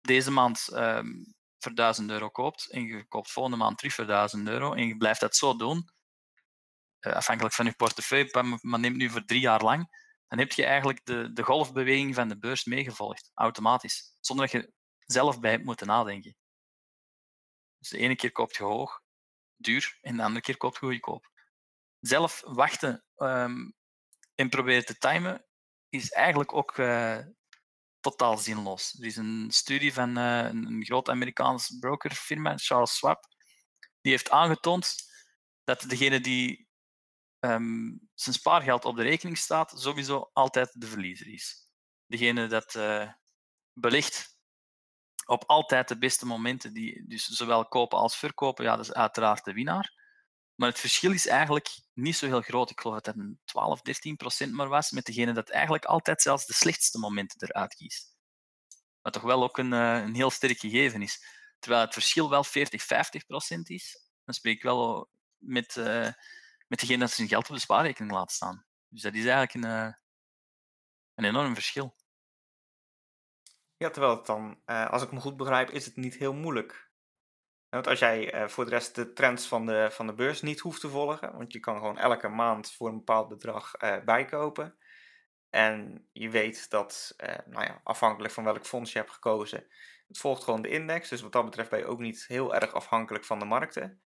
[0.00, 4.48] deze maand um, voor 1000 euro koopt en je koopt volgende maand terug voor 1000
[4.48, 5.90] euro en je blijft dat zo doen,
[7.00, 11.04] afhankelijk van je portefeuille, maar neemt nu voor drie jaar lang, dan heb je eigenlijk
[11.04, 15.86] de, de golfbeweging van de beurs meegevolgd, automatisch, zonder dat je zelf bij hebt moeten
[15.86, 16.36] nadenken.
[17.78, 19.00] Dus de ene keer koopt je hoog,
[19.56, 21.30] duur, en de andere keer koopt je goedkoop
[22.00, 23.74] zelf wachten um,
[24.34, 25.46] en proberen te timen,
[25.88, 27.18] is eigenlijk ook uh,
[28.00, 28.98] totaal zinloos.
[28.98, 33.24] Er is een studie van uh, een groot Amerikaans brokerfirma, Charles Schwab,
[34.00, 34.94] die heeft aangetoond
[35.64, 36.68] dat degene die
[37.40, 41.68] um, zijn spaargeld op de rekening staat, sowieso altijd de verliezer is.
[42.06, 43.12] Degene dat uh,
[43.72, 44.38] belegt
[45.24, 49.44] op altijd de beste momenten, die dus zowel kopen als verkopen, ja, dat is uiteraard
[49.44, 49.98] de winnaar.
[50.54, 52.70] Maar het verschil is eigenlijk niet zo heel groot.
[52.70, 56.22] Ik geloof dat het een 12, 13 procent maar was met degene dat eigenlijk altijd
[56.22, 58.16] zelfs de slechtste momenten eruit kiest.
[59.02, 61.24] Wat toch wel ook een, uh, een heel sterk gegeven is.
[61.58, 66.08] terwijl het verschil wel 40, 50 procent is, dan spreek ik wel met, uh,
[66.70, 68.64] met degene dat zijn geld op de spaarrekening laat staan.
[68.88, 69.92] Dus dat is eigenlijk een, uh,
[71.14, 71.96] een enorm verschil.
[73.76, 76.90] Ja, terwijl het dan, uh, als ik me goed begrijp, is het niet heel moeilijk.
[77.68, 80.80] Want als jij voor de rest de trends van de, van de beurs niet hoeft
[80.80, 83.70] te volgen, want je kan gewoon elke maand voor een bepaald bedrag
[84.04, 84.78] bijkopen.
[85.48, 87.14] En je weet dat,
[87.46, 89.66] nou ja, afhankelijk van welk fonds je hebt gekozen,
[90.06, 91.08] het volgt gewoon de index.
[91.08, 94.02] Dus wat dat betreft ben je ook niet heel erg afhankelijk van de markten.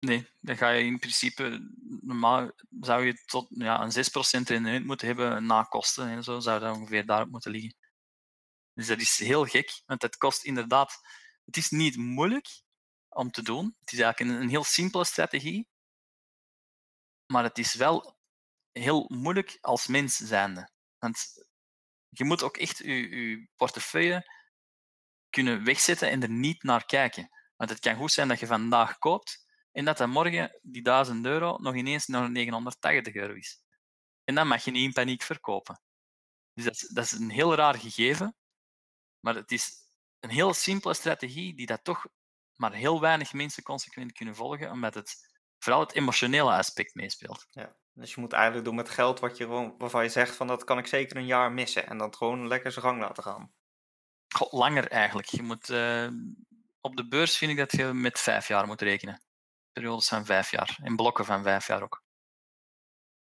[0.00, 3.92] Nee, dan ga je in principe, normaal zou je tot ja, een
[4.40, 7.76] 6% rendement moeten hebben na kosten en zo, zou dat ongeveer daarop moeten liggen.
[8.74, 11.00] Dus dat is heel gek, want het kost inderdaad,
[11.44, 12.62] het is niet moeilijk
[13.08, 13.76] om te doen.
[13.78, 15.68] Het is eigenlijk een, heel simpele strategie,
[17.26, 18.18] maar het is wel
[18.72, 20.70] heel moeilijk als mens zijnde.
[20.98, 21.46] Want
[22.08, 24.24] je moet ook echt je, je portefeuille
[25.30, 27.28] kunnen wegzetten en er niet naar kijken.
[27.56, 31.26] Want het kan goed zijn dat je vandaag koopt en dat dan morgen die 1000
[31.26, 33.62] euro nog ineens naar 980 euro is.
[34.24, 35.80] En dan mag je niet in paniek verkopen.
[36.52, 38.36] Dus dat is, dat is een heel raar gegeven,
[39.20, 39.72] maar het is
[40.20, 42.06] een heel simpele strategie die dat toch
[42.54, 45.16] maar heel weinig mensen consequent kunnen volgen, omdat het
[45.58, 47.46] vooral het emotionele aspect meespeelt.
[47.50, 50.46] Ja, dus je moet eigenlijk doen met geld wat je gewoon, waarvan je zegt van
[50.46, 53.52] dat kan ik zeker een jaar missen en dan gewoon lekker zijn gang laten gaan.
[54.34, 55.28] God, langer eigenlijk.
[55.28, 56.08] Je moet, uh,
[56.80, 59.22] op de beurs vind ik dat je met vijf jaar moet rekenen
[59.72, 60.78] periodes van vijf jaar.
[60.82, 62.02] In blokken van vijf jaar ook.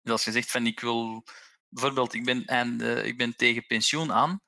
[0.01, 1.23] Dus als je zegt van ik wil,
[1.69, 4.41] bijvoorbeeld ik ben, en, ik ben tegen pensioen aan,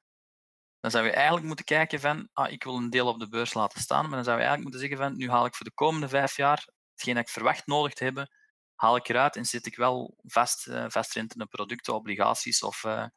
[0.80, 3.54] dan zou je eigenlijk moeten kijken van ah, ik wil een deel op de beurs
[3.54, 5.74] laten staan, maar dan zou je eigenlijk moeten zeggen van nu haal ik voor de
[5.74, 8.30] komende vijf jaar hetgeen dat ik verwacht nodig te hebben,
[8.76, 13.08] haal ik eruit en zet ik wel vast, uh, vastrentende producten, obligaties of uh,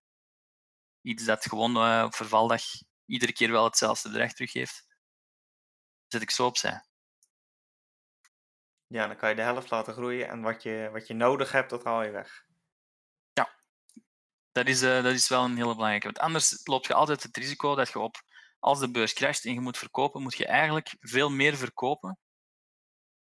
[1.00, 2.62] iets dat gewoon uh, op vervaldag
[3.06, 4.86] iedere keer wel hetzelfde bedrag teruggeeft,
[6.06, 6.84] zet ik zo opzij.
[8.86, 11.70] Ja, dan kan je de helft laten groeien en wat je, wat je nodig hebt,
[11.70, 12.44] dat haal je weg.
[13.32, 13.50] Ja,
[14.52, 16.06] dat is, uh, dat is wel een hele belangrijke.
[16.06, 18.16] Want anders loop je altijd het risico dat je op,
[18.58, 22.18] als de beurs crasht en je moet verkopen, moet je eigenlijk veel meer verkopen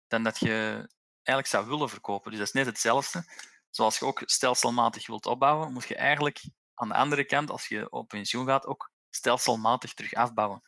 [0.07, 0.89] dan dat je
[1.23, 2.31] eigenlijk zou willen verkopen.
[2.31, 3.25] Dus dat is net hetzelfde.
[3.71, 6.43] Zoals je ook stelselmatig wilt opbouwen, moet je eigenlijk
[6.75, 10.63] aan de andere kant, als je op pensioen gaat, ook stelselmatig terug afbouwen.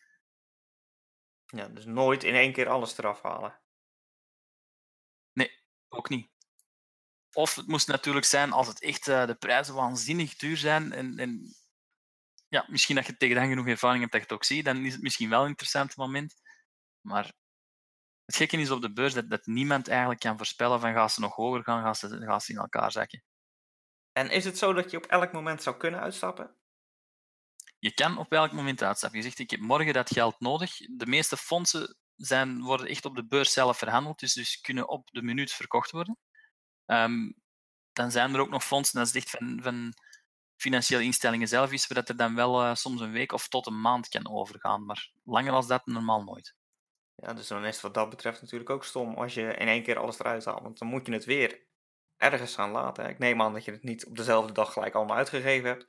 [1.47, 3.63] Ja, dus nooit in één keer alles eraf halen.
[5.97, 6.29] Ook niet.
[7.33, 10.93] Of het moest natuurlijk zijn als het echt uh, de prijzen waanzinnig duur zijn.
[10.93, 11.55] En, en
[12.49, 14.85] ja, misschien dat je tegen dan genoeg ervaring hebt dat je het ook ziet, dan
[14.85, 16.35] is het misschien wel een interessant moment.
[17.01, 17.33] Maar
[18.25, 21.21] het gekke is op de beurs dat, dat niemand eigenlijk kan voorspellen van gaan ze
[21.21, 23.25] nog hoger gaan, gaan ze, gaan ze in elkaar zakken.
[24.13, 26.57] En is het zo dat je op elk moment zou kunnen uitstappen?
[27.79, 29.19] Je kan op elk moment uitstappen.
[29.19, 30.77] Je zegt, ik heb morgen dat geld nodig.
[30.77, 35.09] De meeste fondsen zijn, worden echt op de beurs zelf verhandeld, dus, dus kunnen op
[35.11, 36.19] de minuut verkocht worden.
[36.87, 37.35] Um,
[37.93, 39.95] dan zijn er ook nog fondsen, dat is echt van, van
[40.57, 43.81] financiële instellingen zelf is, dat er dan wel uh, soms een week of tot een
[43.81, 44.85] maand kan overgaan.
[44.85, 46.55] Maar langer als dat normaal nooit.
[47.15, 49.83] Ja, dus dan is het wat dat betreft natuurlijk ook stom als je in één
[49.83, 50.63] keer alles eruit haalt.
[50.63, 51.67] Want dan moet je het weer
[52.17, 53.09] ergens gaan laten.
[53.09, 55.87] Ik neem aan dat je het niet op dezelfde dag gelijk allemaal uitgegeven hebt.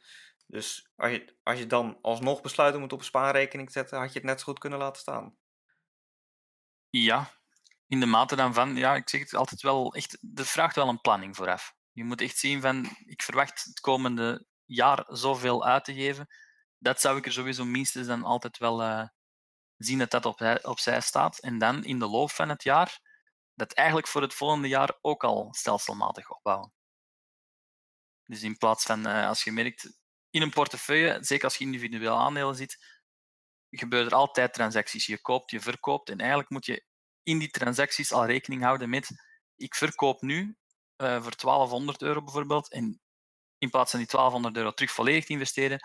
[0.48, 4.00] Dus als je, als je dan alsnog besluit om het op een spaarrekening te zetten,
[4.00, 5.38] had je het net zo goed kunnen laten staan.
[6.98, 7.32] Ja,
[7.88, 10.88] in de mate dan van, ja, ik zeg het altijd wel echt, dat vraagt wel
[10.88, 11.74] een planning vooraf.
[11.92, 16.28] Je moet echt zien van, ik verwacht het komende jaar zoveel uit te geven.
[16.78, 19.08] Dat zou ik er sowieso minstens dan altijd wel uh,
[19.78, 21.40] zien dat dat op, opzij staat.
[21.40, 23.00] En dan in de loop van het jaar,
[23.54, 26.74] dat eigenlijk voor het volgende jaar ook al stelselmatig opbouwen.
[28.26, 32.18] Dus in plaats van, uh, als je merkt, in een portefeuille, zeker als je individueel
[32.18, 32.95] aandelen ziet,
[33.80, 35.06] gebeuren er altijd transacties.
[35.06, 36.86] Je koopt, je verkoopt en eigenlijk moet je
[37.24, 39.10] in die transacties al rekening houden met
[39.56, 40.58] ik verkoop nu
[40.98, 43.02] uh, voor 1200 euro bijvoorbeeld en
[43.58, 45.80] in plaats van die 1200 euro terug volledig te investeren,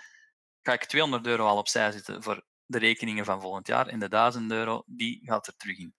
[0.63, 4.09] ga ik 200 euro al opzij zetten voor de rekeningen van volgend jaar en de
[4.09, 5.95] 1000 euro die gaat er terug in.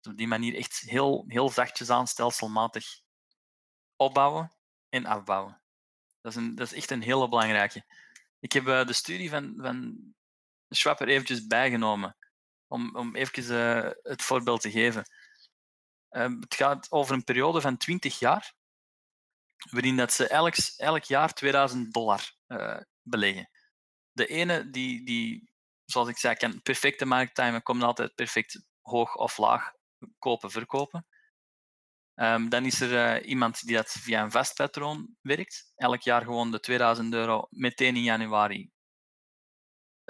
[0.00, 3.00] Dus op die manier echt heel, heel zachtjes aan, stelselmatig
[3.96, 4.52] opbouwen
[4.88, 5.62] en afbouwen.
[6.20, 7.84] Dat is, een, dat is echt een hele belangrijke.
[8.38, 9.98] Ik heb uh, de studie van, van
[10.70, 12.16] Schwab er eventjes bijgenomen,
[12.66, 15.04] om, om even uh, het voorbeeld te geven.
[16.10, 18.54] Uh, het gaat over een periode van 20 jaar,
[19.70, 23.50] waarin dat ze elk, elk jaar 2000 dollar uh, beleggen.
[24.12, 25.50] De ene, die, die,
[25.84, 29.72] zoals ik zei, kan perfecte markttimen, komt altijd perfect hoog of laag
[30.18, 31.06] kopen, verkopen.
[32.14, 35.72] Um, dan is er iemand die dat via een vast patroon werkt.
[35.74, 38.70] Elk jaar gewoon de 2000 euro meteen in januari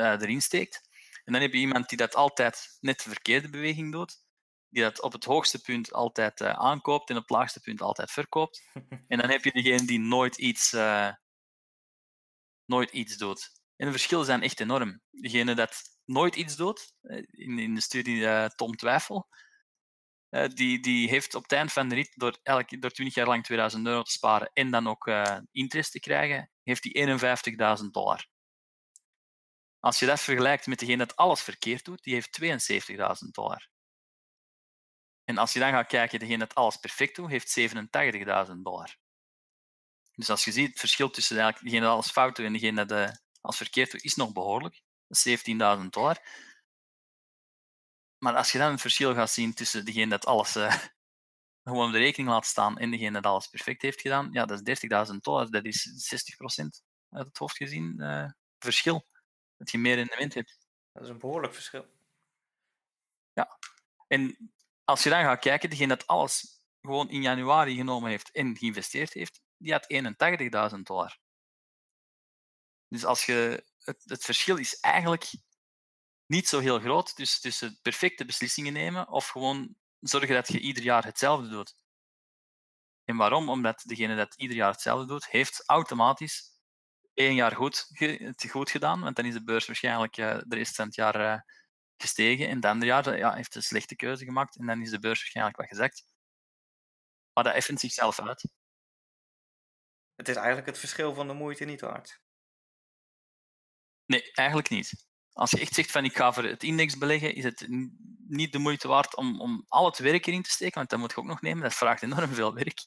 [0.01, 0.89] uh, erin steekt.
[1.25, 4.23] En dan heb je iemand die dat altijd net de verkeerde beweging doet.
[4.69, 8.11] Die dat op het hoogste punt altijd uh, aankoopt en op het laagste punt altijd
[8.11, 8.63] verkoopt.
[9.09, 11.13] en dan heb je degene die nooit iets, uh,
[12.65, 13.51] nooit iets doet.
[13.77, 15.03] En de verschillen zijn echt enorm.
[15.11, 16.95] Degene dat nooit iets doet,
[17.31, 19.29] in, in de studie Tom Twijfel,
[20.31, 23.27] uh, die, die heeft op het eind van de rit, door, elke, door 20 jaar
[23.27, 27.19] lang 2000 euro te sparen en dan ook uh, interest te krijgen, heeft hij
[27.79, 28.27] 51.000 dollar.
[29.81, 32.41] Als je dat vergelijkt met degene dat alles verkeerd doet, die heeft
[33.25, 33.69] 72.000 dollar.
[35.25, 37.59] En als je dan gaat kijken, degene dat alles perfect doet, heeft
[38.49, 38.97] 87.000 dollar.
[40.15, 43.23] Dus als je ziet, het verschil tussen degene dat alles fout doet en degene dat
[43.41, 44.83] alles verkeerd doet, is nog behoorlijk.
[45.29, 46.19] 17.000 dollar.
[48.19, 50.75] Maar als je dan het verschil gaat zien tussen degene dat alles uh,
[51.65, 54.69] gewoon op de rekening laat staan en degene dat alles perfect heeft gedaan, ja, dat
[54.69, 55.51] is 30.000 dollar.
[55.51, 56.67] Dat is 60%
[57.11, 59.09] uit het hoofd gezien uh, verschil.
[59.61, 60.59] Dat je meer in de wind hebt.
[60.93, 61.87] Dat is een behoorlijk verschil.
[63.33, 63.59] Ja.
[64.07, 64.53] En
[64.85, 69.13] als je dan gaat kijken, degene dat alles gewoon in januari genomen heeft en geïnvesteerd
[69.13, 69.87] heeft, die had
[70.75, 71.19] 81.000 dollar.
[72.89, 75.31] Dus als je, het, het verschil is eigenlijk
[76.27, 80.83] niet zo heel groot dus tussen perfecte beslissingen nemen of gewoon zorgen dat je ieder
[80.83, 81.75] jaar hetzelfde doet.
[83.05, 83.49] En waarom?
[83.49, 86.50] Omdat degene dat ieder jaar hetzelfde doet, heeft automatisch
[87.15, 90.75] één jaar goed, het goed gedaan, want dan is de beurs waarschijnlijk uh, de rest
[90.75, 91.41] van het jaar uh,
[91.97, 92.49] gestegen.
[92.49, 95.19] En het andere jaar ja, heeft een slechte keuze gemaakt en dan is de beurs
[95.19, 96.05] waarschijnlijk wat gezakt.
[97.33, 98.51] Maar dat effent zichzelf uit.
[100.15, 102.21] Het is eigenlijk het verschil van de moeite niet waard.
[104.07, 105.09] Nee, eigenlijk niet
[105.41, 107.67] als je echt zegt van ik ga voor het index beleggen, is het
[108.29, 111.11] niet de moeite waard om, om al het werk erin te steken, want dat moet
[111.11, 111.63] je ook nog nemen.
[111.63, 112.87] Dat vraagt enorm veel werk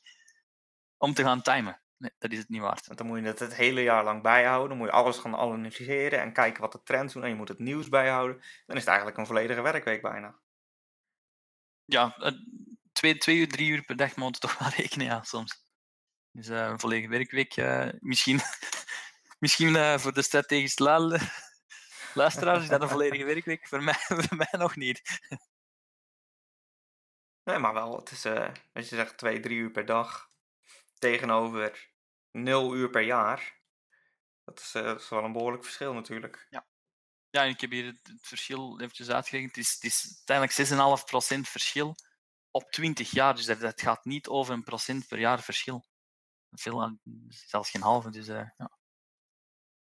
[0.98, 1.83] om te gaan timen.
[2.04, 2.86] Nee, dat is het niet waard.
[2.86, 4.70] Want dan moet je het het hele jaar lang bijhouden.
[4.70, 7.24] Dan moet je alles gaan analyseren en kijken wat de trends doen.
[7.24, 8.36] En je moet het nieuws bijhouden.
[8.66, 10.39] Dan is het eigenlijk een volledige werkweek bijna.
[11.86, 12.16] Ja,
[12.92, 15.66] twee, twee uur, drie uur per dag moet je toch wel rekenen, ja, soms.
[16.32, 17.58] Dus uh, een volledige werkweek.
[17.58, 18.39] Uh, misschien
[19.44, 21.20] misschien uh, voor de strategische lal
[22.13, 23.68] Luisteraars, is dat een volledige werkweek?
[23.68, 23.94] Voor mij,
[24.28, 25.02] voor mij nog niet.
[27.44, 27.96] Nee, maar wel.
[27.96, 28.26] Het is,
[28.74, 30.32] als je zegt twee, drie uur per dag
[31.00, 31.93] tegenover
[32.34, 33.62] nul uur per jaar.
[34.43, 36.48] Dat is, uh, dat is wel een behoorlijk verschil natuurlijk.
[36.50, 36.67] Ja.
[37.30, 39.56] Ja, ik heb hier het, het verschil eventjes uitgerekend.
[39.56, 40.69] Het is, het is uiteindelijk
[41.36, 41.96] 6,5% verschil
[42.52, 43.36] op 20 jaar.
[43.36, 45.86] Dus dat, dat, gaat niet over een procent per jaar verschil.
[46.52, 46.98] Veel,
[47.30, 48.10] zelfs geen halve.
[48.10, 48.72] Dus uh, ja.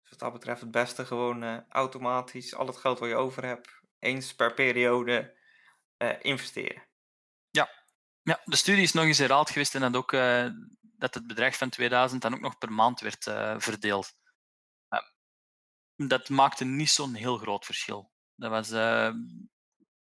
[0.00, 3.44] Dus wat dat betreft het beste gewoon uh, automatisch al het geld wat je over
[3.44, 5.38] hebt, eens per periode
[5.98, 6.86] uh, investeren.
[7.50, 7.70] Ja.
[8.22, 10.12] ja, de studie is nog eens herhaald geweest en dat ook
[10.98, 13.22] dat het bedrag van 2000 dan ook nog per maand werd
[13.62, 14.12] verdeeld.
[15.96, 18.10] dat maakte niet zo'n heel groot verschil.
[18.34, 18.72] Dat was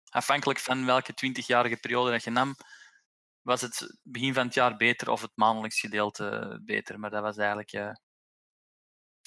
[0.09, 2.55] afhankelijk van welke 20-jarige periode dat je nam,
[3.41, 6.99] was het begin van het jaar beter of het maandelijks gedeelte beter.
[6.99, 7.97] Maar dat was eigenlijk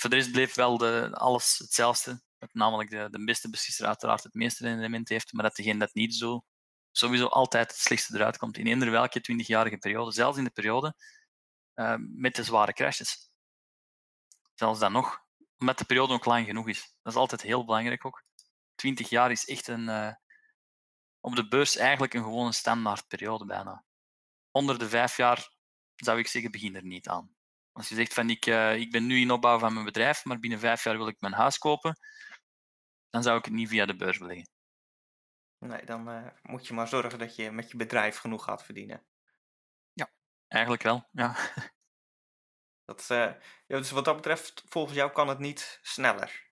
[0.03, 2.23] voor de rest bleef wel de, alles hetzelfde.
[2.39, 5.95] Dat namelijk de, de beste beslisser uiteraard het meeste rendement heeft, maar dat degene dat
[5.95, 6.45] niet zo,
[6.91, 8.59] sowieso altijd het slechtste eruit komt.
[8.59, 10.95] In eender welke 20-jarige periode, zelfs in de periode
[11.75, 13.31] uh, met de zware crashes.
[14.55, 15.25] Zelfs dan nog,
[15.59, 16.95] omdat de periode ook lang genoeg is.
[17.03, 18.25] Dat is altijd heel belangrijk ook.
[18.75, 20.13] 20 jaar is echt een, uh,
[21.21, 23.85] op de beurs eigenlijk een gewone standaard periode bijna.
[24.51, 25.51] Onder de vijf jaar
[25.97, 27.35] zou ik zeggen, begin er niet aan.
[27.73, 30.39] Als je zegt van ik, uh, ik ben nu in opbouw van mijn bedrijf, maar
[30.39, 31.99] binnen vijf jaar wil ik mijn huis kopen,
[33.11, 34.51] dan zou ik het niet via de beurs beleggen.
[35.59, 39.05] Nee, dan uh, moet je maar zorgen dat je met je bedrijf genoeg gaat verdienen.
[40.53, 41.37] Eigenlijk wel, ja.
[42.85, 46.51] Dat ja, dus wat dat betreft, volgens jou kan het niet sneller.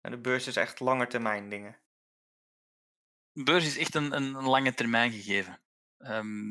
[0.00, 1.80] En de beurs is echt lange termijn dingen.
[3.32, 5.60] De beurs is echt een, een lange termijn gegeven.
[5.98, 6.48] Um,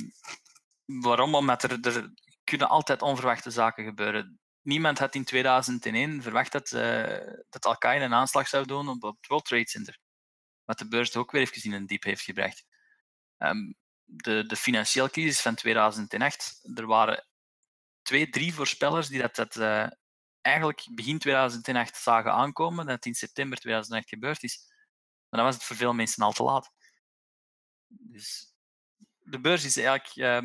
[0.85, 1.35] waarom?
[1.35, 4.39] Omdat er, er, kunnen altijd onverwachte zaken gebeuren.
[4.61, 9.27] Niemand had in 2001 verwacht dat, uh, dat Al-Qaeda een aanslag zou doen op, het
[9.27, 9.99] World Trade Center.
[10.65, 12.65] Wat de beurs ook weer even in een diep heeft gebracht.
[13.37, 13.75] Um,
[14.15, 17.27] de, de financiële crisis van 2008, er waren
[18.01, 19.87] twee, drie voorspellers die dat, dat uh,
[20.41, 24.71] eigenlijk begin 2008 zagen aankomen, dat het in september 2008 gebeurd is.
[25.29, 26.71] Maar dan was het voor veel mensen al te laat.
[27.87, 28.53] Dus
[29.19, 30.41] de beurs is eigenlijk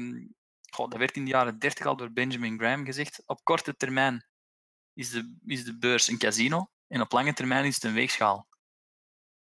[0.71, 3.23] goh, dat werd in de jaren 30 al door Benjamin Graham gezegd.
[3.27, 4.27] Op korte termijn
[4.93, 8.49] is de, is de beurs een casino en op lange termijn is het een weegschaal.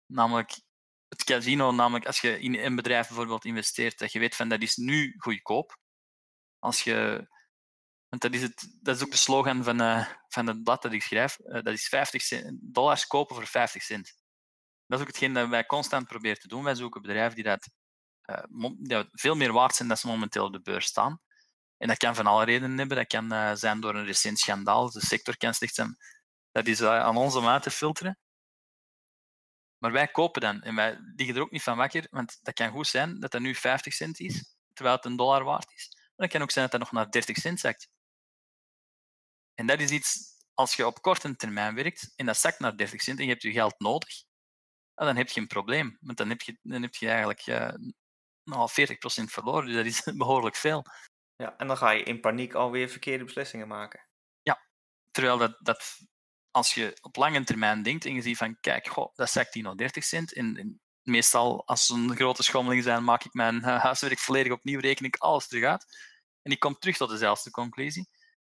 [0.05, 0.61] Namelijk,
[1.16, 4.61] het casino, namelijk als je in een bedrijf bijvoorbeeld investeert, dat je weet van dat
[4.61, 5.78] is nu goedkoop.
[6.59, 7.28] Als je,
[8.09, 10.91] want dat is, het, dat is ook de slogan van, uh, van het blad dat
[10.93, 14.13] ik schrijf, uh, dat is 50 cent, dollars kopen voor 50 cent.
[14.88, 16.63] Dat is ook hetgeen dat wij constant proberen te doen.
[16.63, 17.70] Wij zoeken bedrijven die dat,
[19.11, 21.22] veel meer waard zijn dan ze momenteel op de beurs staan.
[21.78, 22.97] En dat kan van alle redenen hebben.
[22.97, 24.91] Dat kan zijn door een recent schandaal.
[24.91, 25.97] De sector kan slecht zijn.
[26.51, 28.20] Dat is aan om uit te filteren.
[29.86, 30.62] Maar wij kopen dan.
[30.62, 32.08] En wij liggen er ook niet van wakker.
[32.10, 35.44] Want dat kan goed zijn dat dat nu 50 cent is, terwijl het een dollar
[35.44, 35.90] waard is.
[35.92, 37.88] Maar dat kan ook zijn dat dat nog naar 30 cent zakt.
[39.54, 43.02] En dat is iets, als je op korte termijn werkt en dat zakt naar 30
[43.02, 44.24] cent en je hebt je geld nodig,
[44.94, 45.98] dan heb je een probleem.
[46.02, 47.74] Want dan heb je, dan heb je eigenlijk uh,
[48.44, 48.74] nou, 40%
[49.24, 49.66] verloren.
[49.66, 50.86] Dus dat is behoorlijk veel.
[51.36, 54.08] Ja, en dan ga je in paniek alweer verkeerde beslissingen maken.
[54.42, 54.68] Ja,
[55.12, 56.00] terwijl dat, dat
[56.56, 59.64] als je op lange termijn denkt en je ziet van, kijk, goh, dat zakt die
[59.64, 60.34] nog 30 cent.
[60.34, 64.51] En, en meestal, als er een grote schommeling zijn, maak ik mijn uh, huiswerk volledig
[64.51, 65.86] opnieuw, reken ik alles terug uit.
[66.41, 68.10] En ik kom terug tot dezelfde conclusie.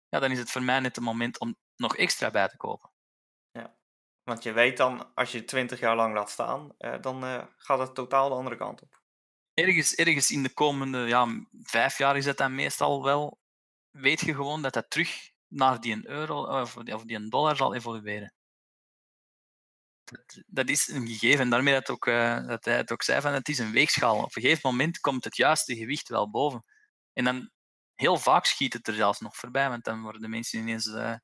[0.09, 2.91] Ja, dan is het voor mij net het moment om nog extra bij te kopen.
[3.51, 3.75] Ja,
[4.23, 7.79] want je weet dan, als je 20 jaar lang laat staan, uh, dan uh, gaat
[7.79, 9.01] het totaal de andere kant op.
[9.53, 13.39] Ergens, ergens in de komende ja, vijf jaar is het dan meestal wel,
[13.89, 17.55] weet je gewoon dat dat terug naar die een euro of, of die een dollar
[17.55, 18.33] zal evolueren.
[20.03, 21.49] Dat, dat is een gegeven.
[21.49, 24.17] Daarmee dat, ook, uh, dat hij het ook zei, van het is een weegschaal.
[24.17, 26.63] Op een gegeven moment komt het juiste gewicht wel boven.
[27.13, 27.49] En dan
[27.95, 31.15] heel vaak schiet het er zelfs nog voorbij, want dan worden de mensen ineens uh,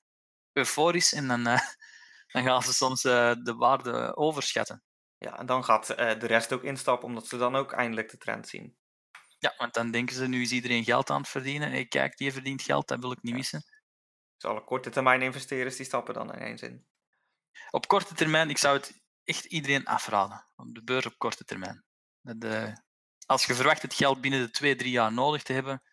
[0.54, 1.60] euforisch en dan, uh,
[2.34, 4.84] dan gaan ze soms de waarde overschatten.
[5.18, 8.48] Ja, en dan gaat de rest ook instappen, omdat ze dan ook eindelijk de trend
[8.48, 8.76] zien.
[9.40, 11.72] Ja, want dan denken ze, nu is iedereen geld aan het verdienen.
[11.72, 13.64] Hey, kijk, die verdient geld, dat wil ik niet missen.
[14.42, 16.86] Dus alle korte termijn investeerders, die stappen dan ineens in.
[17.72, 20.48] Op korte termijn, ik zou het echt iedereen afraden.
[20.56, 21.86] Op de beurs op korte termijn.
[22.22, 22.82] De,
[23.26, 25.84] als je verwacht het geld binnen de twee, drie jaar nodig te hebben,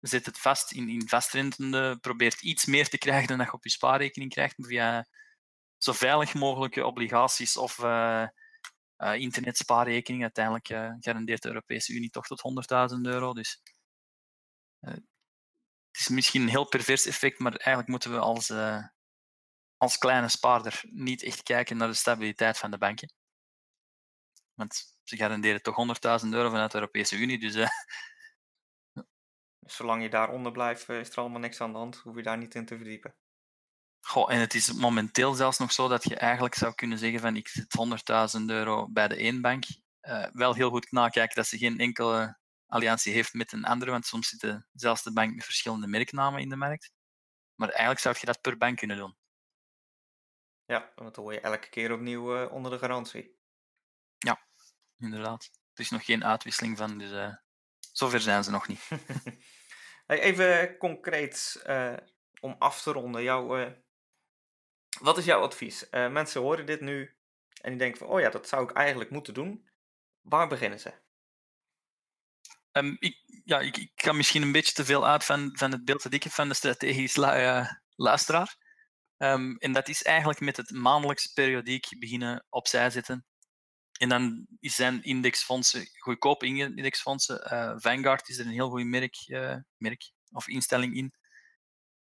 [0.00, 3.64] zet het vast in, in vastrentende, probeert iets meer te krijgen dan dat je op
[3.64, 5.06] je spaarrekening krijgt via
[5.76, 8.26] zo veilig mogelijke obligaties of uh,
[8.96, 10.22] uh, internetspaarrekening.
[10.22, 12.42] Uiteindelijk uh, garandeert de Europese Unie toch tot
[12.94, 13.34] 100.000 euro.
[13.34, 13.62] Dus
[15.90, 18.52] het is misschien een heel pervers effect, maar eigenlijk moeten we als,
[19.76, 23.12] als kleine spaarder niet echt kijken naar de stabiliteit van de banken.
[24.54, 25.76] Want ze garanderen toch
[26.24, 27.68] 100.000 euro vanuit de Europese Unie, dus
[29.60, 31.96] zolang je daaronder blijft, is er allemaal niks aan de hand.
[31.96, 33.14] Hoef je daar niet in te verdiepen.
[34.00, 37.36] Goh, en het is momenteel zelfs nog zo dat je eigenlijk zou kunnen zeggen van
[37.36, 39.64] ik zet 100.000 euro bij de één bank.
[40.02, 44.06] Uh, wel heel goed nakijken dat ze geen enkele alliantie heeft met een andere, want
[44.06, 46.92] soms zit zelfs de bank met verschillende merknamen in de markt.
[47.54, 49.16] Maar eigenlijk zou je dat per bank kunnen doen.
[50.64, 53.38] Ja, want dan hoor je elke keer opnieuw uh, onder de garantie.
[54.18, 54.46] Ja,
[54.98, 55.50] inderdaad.
[55.74, 57.34] Er is nog geen uitwisseling van, dus uh,
[57.92, 58.88] zover zijn ze nog niet.
[60.06, 61.96] Even concreet uh,
[62.40, 63.22] om af te ronden.
[63.22, 63.74] Jouw,
[65.00, 65.90] wat is jouw advies?
[65.90, 67.16] Mensen horen dit nu
[67.60, 69.68] en die denken van, oh ja, dat zou ik eigenlijk moeten doen.
[70.20, 71.07] Waar beginnen ze?
[72.72, 76.02] Um, ik, ja, ik, ga misschien een beetje te veel uit van, van het beeld
[76.02, 77.16] dat ik heb van de strategisch
[77.96, 78.56] luisteraar.
[79.16, 83.26] Um, en dat is eigenlijk met het maandelijks periodiek beginnen opzij zetten.
[83.98, 87.52] En dan zijn indexfondsen, goedkope indexfondsen.
[87.52, 91.14] Uh, Vanguard is er een heel goed merk, uh, merk of instelling in.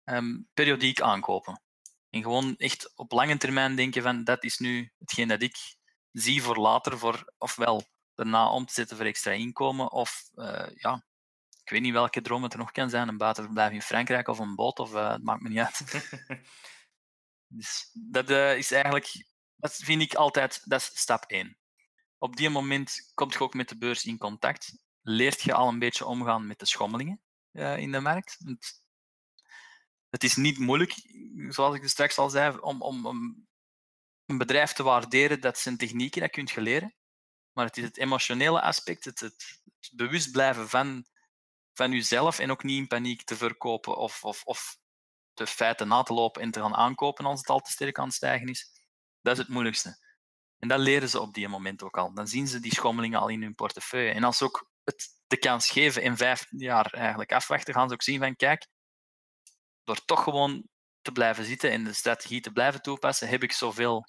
[0.04, 1.62] Um, periodiek aankopen.
[2.10, 5.56] En gewoon echt op lange termijn denken van dat is nu hetgeen dat ik
[6.12, 11.06] zie voor later, voor ofwel daarna om te zetten voor extra inkomen, of uh, ja,
[11.64, 14.40] ik weet niet welke droom het er nog kan zijn, een buitenverblijf in Frankrijk of
[14.40, 16.10] een boot, of het maakt me niet uit.
[17.58, 21.58] dus dat is eigenlijk, dat vind ik altijd, dat is stap 1
[22.24, 24.84] op die moment kom je ook met de beurs in contact.
[25.02, 28.38] Leert je al een beetje omgaan met de schommelingen in de markt.
[28.40, 28.84] Het,
[30.10, 30.94] het, is niet moeilijk,
[31.50, 33.48] zoals ik straks al zei, om, om, om,
[34.26, 35.42] een bedrijf te waarderen.
[35.42, 36.96] Dat zijn technieken, dat kun je leren.
[37.54, 41.06] Maar het is het emotionele aspect, het, het, bewust blijven van,
[41.74, 44.78] van jezelf en ook niet in paniek te verkopen of, of, of
[45.34, 48.06] de feiten na te lopen en te gaan aankopen als het al te sterk aan
[48.06, 48.72] het stijgen is.
[49.22, 49.98] Dat is het moeilijkste.
[50.60, 52.14] En dat leren ze op die moment ook al.
[52.14, 54.14] Dan zien ze die schommelingen al in hun portefeuille.
[54.14, 57.94] En als ze ook het de kans geven in vijf jaar eigenlijk afwachten, gaan ze
[57.94, 58.68] ook zien van kijk,
[59.84, 60.68] door toch gewoon
[61.02, 64.08] te blijven zitten en de strategie te blijven toepassen, heb ik zoveel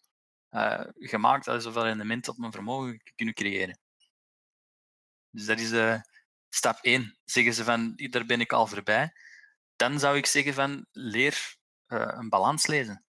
[0.95, 3.79] gemaakt, dat zoveel rendement op mijn vermogen kunnen creëren.
[5.31, 6.01] Dus dat is uh,
[6.49, 7.19] stap 1.
[7.25, 9.13] Zeggen ze van, daar ben ik al voorbij.
[9.77, 13.05] Dan zou ik zeggen van, leer uh, een balans lezen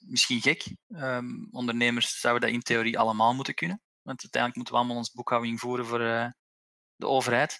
[0.00, 0.76] misschien gek.
[0.88, 3.80] Um, ondernemers zouden dat in theorie allemaal moeten kunnen.
[4.02, 5.98] Want uiteindelijk moeten we allemaal onze boekhouding voeren voor
[6.96, 7.58] de overheid.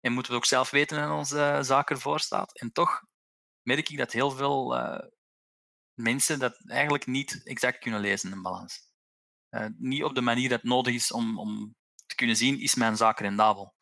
[0.00, 2.58] En moeten we ook zelf weten hoe onze uh, zaak ervoor staat.
[2.58, 3.02] En toch
[3.62, 4.76] merk ik dat heel veel
[5.98, 8.86] mensen dat eigenlijk niet exact kunnen lezen, een balans.
[9.50, 11.76] Uh, niet op de manier dat nodig is om, om
[12.06, 13.74] te kunnen zien, is mijn zaak rendabel.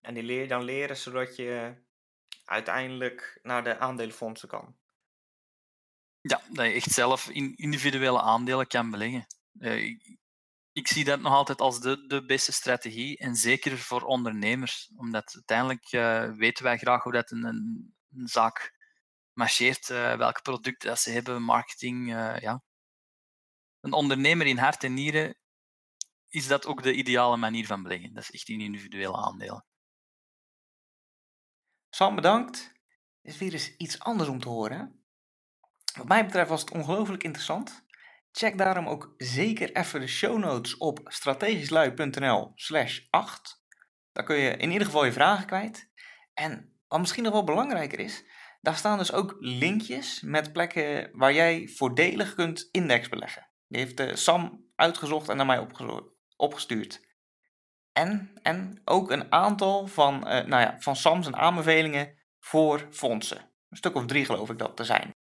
[0.00, 1.74] En die leer je dan leren zodat je
[2.44, 4.76] uiteindelijk naar de aandelenfondsen kan?
[6.20, 9.26] Ja, dat je echt zelf in individuele aandelen kan beleggen.
[9.58, 10.18] Uh, ik,
[10.72, 13.18] ik, zie dat nog altijd als de, de beste strategie.
[13.18, 14.92] En zeker voor ondernemers.
[14.96, 18.75] Omdat uiteindelijk uh, weten wij graag hoe dat een, een, een zaak
[19.36, 19.88] marcheert.
[19.88, 22.08] Uh, welke producten dat ze hebben, marketing.
[22.40, 22.62] ja.
[23.80, 25.36] Een ondernemer in hart en nieren
[26.28, 28.14] is dat ook de ideale manier van beleggen.
[28.14, 29.64] Dat is echt in individuele aandelen.
[31.90, 32.72] Sam, bedankt.
[33.22, 35.04] Is weer eens iets anders om te horen.
[35.96, 37.84] Wat mij betreft was het ongelooflijk interessant.
[38.30, 43.62] Check daarom ook zeker even de show notes op strategischlui.nl slash 8.
[44.12, 45.90] Daar kun je in ieder geval je vragen kwijt.
[46.34, 48.24] En wat misschien nog wel belangrijker is,
[48.66, 53.50] daar staan dus ook linkjes met plekken waar jij voordelig kunt index beleggen.
[53.66, 55.66] Die heeft uh, Sam uitgezocht en naar mij
[56.36, 57.00] opgestuurd.
[57.92, 63.38] En, en ook een aantal van, uh, nou ja, van Sam's aanbevelingen voor fondsen.
[63.68, 65.14] Een stuk of drie geloof ik dat te zijn.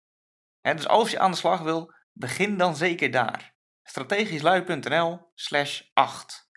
[0.61, 3.55] dus als je aan de slag wil, begin dan zeker daar.
[3.83, 6.49] strategischlui.nl slash 8.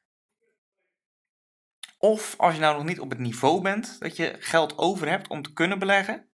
[1.98, 5.28] Of als je nou nog niet op het niveau bent dat je geld over hebt
[5.28, 6.30] om te kunnen beleggen.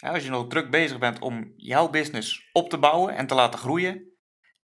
[0.00, 3.58] Als je nog druk bezig bent om jouw business op te bouwen en te laten
[3.58, 4.08] groeien.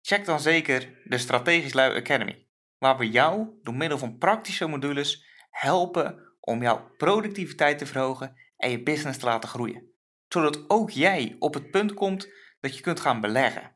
[0.01, 5.25] Check dan zeker de Strategisch Lui Academy waar we jou door middel van praktische modules
[5.49, 9.91] helpen om jouw productiviteit te verhogen en je business te laten groeien.
[10.27, 12.29] Zodat ook jij op het punt komt
[12.59, 13.75] dat je kunt gaan beleggen.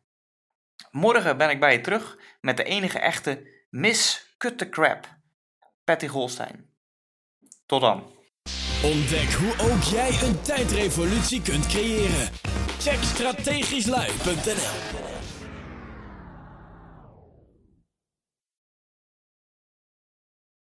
[0.91, 5.18] Morgen ben ik bij je terug met de enige echte Miss Cut the Crap,
[5.84, 6.70] Patty Holstein.
[7.66, 8.16] Tot dan.
[8.84, 12.30] Ontdek hoe ook jij een tijdrevolutie kunt creëren.
[12.80, 15.07] Check strategischlui.nl